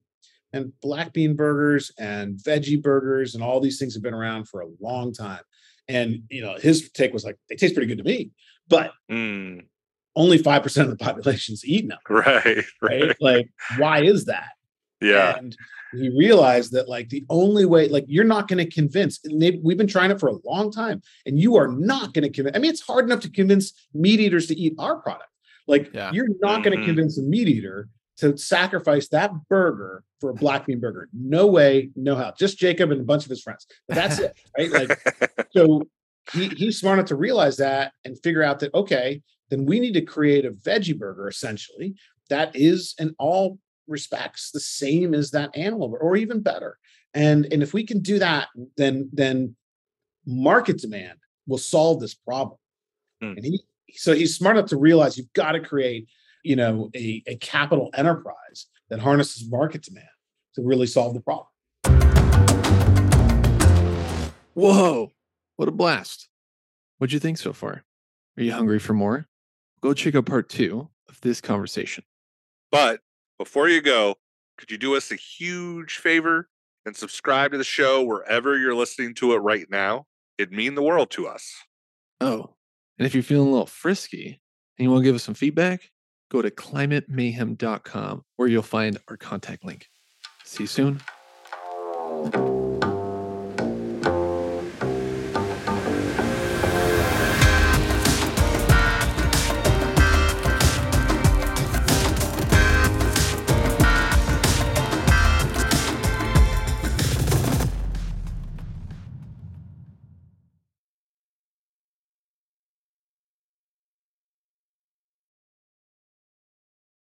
and 0.52 0.72
black 0.80 1.12
bean 1.12 1.36
burgers 1.36 1.92
and 1.98 2.36
veggie 2.38 2.82
burgers 2.82 3.34
and 3.34 3.44
all 3.44 3.60
these 3.60 3.78
things 3.78 3.94
have 3.94 4.02
been 4.02 4.14
around 4.14 4.48
for 4.48 4.60
a 4.60 4.68
long 4.80 5.12
time. 5.12 5.42
And 5.88 6.22
you 6.30 6.42
know, 6.42 6.54
his 6.54 6.90
take 6.90 7.12
was 7.12 7.24
like, 7.24 7.36
they 7.48 7.54
taste 7.54 7.74
pretty 7.74 7.86
good 7.86 7.98
to 7.98 8.04
me, 8.04 8.32
but 8.66 8.92
mm. 9.10 9.60
only 10.16 10.38
5% 10.38 10.82
of 10.82 10.90
the 10.90 10.96
population's 10.96 11.64
eating 11.64 11.90
them. 11.90 11.98
Right, 12.08 12.44
right. 12.44 12.64
Right. 12.82 13.16
Like, 13.20 13.50
why 13.76 14.02
is 14.02 14.24
that? 14.24 14.50
Yeah. 15.00 15.36
And 15.36 15.56
he 15.92 16.10
realized 16.10 16.72
that 16.72 16.88
like 16.88 17.08
the 17.08 17.24
only 17.28 17.64
way, 17.64 17.88
like 17.88 18.04
you're 18.08 18.24
not 18.24 18.48
going 18.48 18.64
to 18.64 18.70
convince. 18.70 19.20
we've 19.24 19.78
been 19.78 19.86
trying 19.86 20.10
it 20.10 20.20
for 20.20 20.28
a 20.28 20.36
long 20.44 20.70
time, 20.70 21.02
and 21.26 21.38
you 21.38 21.56
are 21.56 21.68
not 21.68 22.12
going 22.14 22.24
to 22.24 22.30
convince. 22.30 22.56
I 22.56 22.60
mean, 22.60 22.70
it's 22.70 22.80
hard 22.80 23.04
enough 23.04 23.20
to 23.20 23.30
convince 23.30 23.72
meat 23.94 24.20
eaters 24.20 24.46
to 24.48 24.56
eat 24.56 24.74
our 24.78 24.96
product. 24.96 25.30
Like 25.66 25.92
yeah. 25.92 26.10
you're 26.12 26.28
not 26.40 26.60
mm-hmm. 26.60 26.62
going 26.62 26.78
to 26.78 26.84
convince 26.84 27.18
a 27.18 27.22
meat 27.22 27.48
eater 27.48 27.88
to 28.18 28.36
sacrifice 28.36 29.08
that 29.08 29.30
burger 29.48 30.02
for 30.20 30.30
a 30.30 30.34
black 30.34 30.66
bean 30.66 30.80
burger. 30.80 31.08
No 31.12 31.46
way, 31.46 31.90
no 31.94 32.16
how. 32.16 32.32
Just 32.36 32.58
Jacob 32.58 32.90
and 32.90 33.00
a 33.00 33.04
bunch 33.04 33.24
of 33.24 33.30
his 33.30 33.42
friends. 33.42 33.66
But 33.86 33.94
that's 33.94 34.18
it, 34.18 34.36
right? 34.56 34.70
Like 34.70 35.46
so. 35.52 35.88
He, 36.34 36.48
he's 36.48 36.78
smart 36.78 36.98
enough 36.98 37.08
to 37.08 37.16
realize 37.16 37.56
that 37.56 37.94
and 38.04 38.14
figure 38.22 38.42
out 38.42 38.58
that 38.58 38.74
okay, 38.74 39.22
then 39.48 39.64
we 39.64 39.80
need 39.80 39.94
to 39.94 40.02
create 40.02 40.44
a 40.44 40.50
veggie 40.50 40.94
burger 40.94 41.26
essentially 41.26 41.94
that 42.28 42.54
is 42.54 42.94
an 42.98 43.14
all 43.18 43.58
respects 43.88 44.50
the 44.50 44.60
same 44.60 45.14
as 45.14 45.30
that 45.32 45.56
animal 45.56 45.96
or 46.00 46.16
even 46.16 46.40
better. 46.40 46.78
And 47.14 47.46
and 47.52 47.62
if 47.62 47.72
we 47.72 47.84
can 47.84 48.00
do 48.00 48.18
that 48.18 48.48
then 48.76 49.10
then 49.12 49.56
market 50.26 50.78
demand 50.78 51.18
will 51.46 51.58
solve 51.58 52.00
this 52.00 52.14
problem. 52.14 52.58
Hmm. 53.20 53.32
and 53.36 53.44
he 53.44 53.60
so 53.92 54.14
he's 54.14 54.36
smart 54.36 54.56
enough 54.56 54.70
to 54.70 54.76
realize 54.76 55.16
you've 55.16 55.32
got 55.32 55.52
to 55.52 55.60
create 55.60 56.08
you 56.44 56.56
know 56.56 56.90
a, 56.94 57.22
a 57.26 57.36
capital 57.36 57.90
enterprise 57.94 58.66
that 58.90 59.00
harnesses 59.00 59.50
market 59.50 59.82
demand 59.82 60.06
to 60.54 60.62
really 60.62 60.86
solve 60.86 61.14
the 61.14 61.20
problem. 61.20 61.48
Whoa 64.54 65.12
what 65.58 65.68
a 65.68 65.72
blast. 65.72 66.28
What'd 66.98 67.12
you 67.12 67.18
think 67.18 67.36
so 67.36 67.52
far? 67.52 67.84
Are 68.36 68.42
you 68.42 68.52
hungry 68.52 68.78
for 68.78 68.94
more? 68.94 69.26
Go 69.82 69.92
check 69.92 70.14
out 70.14 70.26
part 70.26 70.48
two 70.48 70.88
of 71.08 71.20
this 71.20 71.40
conversation. 71.40 72.04
But 72.70 73.00
before 73.38 73.68
you 73.68 73.80
go, 73.80 74.16
could 74.58 74.70
you 74.70 74.78
do 74.78 74.96
us 74.96 75.10
a 75.10 75.16
huge 75.16 75.96
favor 75.96 76.48
and 76.84 76.96
subscribe 76.96 77.52
to 77.52 77.58
the 77.58 77.64
show 77.64 78.02
wherever 78.02 78.58
you're 78.58 78.74
listening 78.74 79.14
to 79.14 79.32
it 79.32 79.38
right 79.38 79.66
now? 79.70 80.06
It'd 80.36 80.52
mean 80.52 80.74
the 80.74 80.82
world 80.82 81.10
to 81.12 81.26
us. 81.28 81.50
Oh, 82.20 82.54
and 82.98 83.06
if 83.06 83.14
you're 83.14 83.22
feeling 83.22 83.48
a 83.48 83.50
little 83.50 83.66
frisky 83.66 84.40
and 84.78 84.84
you 84.84 84.90
want 84.90 85.02
to 85.02 85.04
give 85.04 85.14
us 85.14 85.22
some 85.22 85.34
feedback, 85.34 85.90
go 86.30 86.42
to 86.42 86.50
climatemayhem.com 86.50 88.24
where 88.36 88.48
you'll 88.48 88.62
find 88.62 88.98
our 89.08 89.16
contact 89.16 89.64
link. 89.64 89.86
See 90.44 90.64
you 90.64 90.66
soon. 90.66 91.00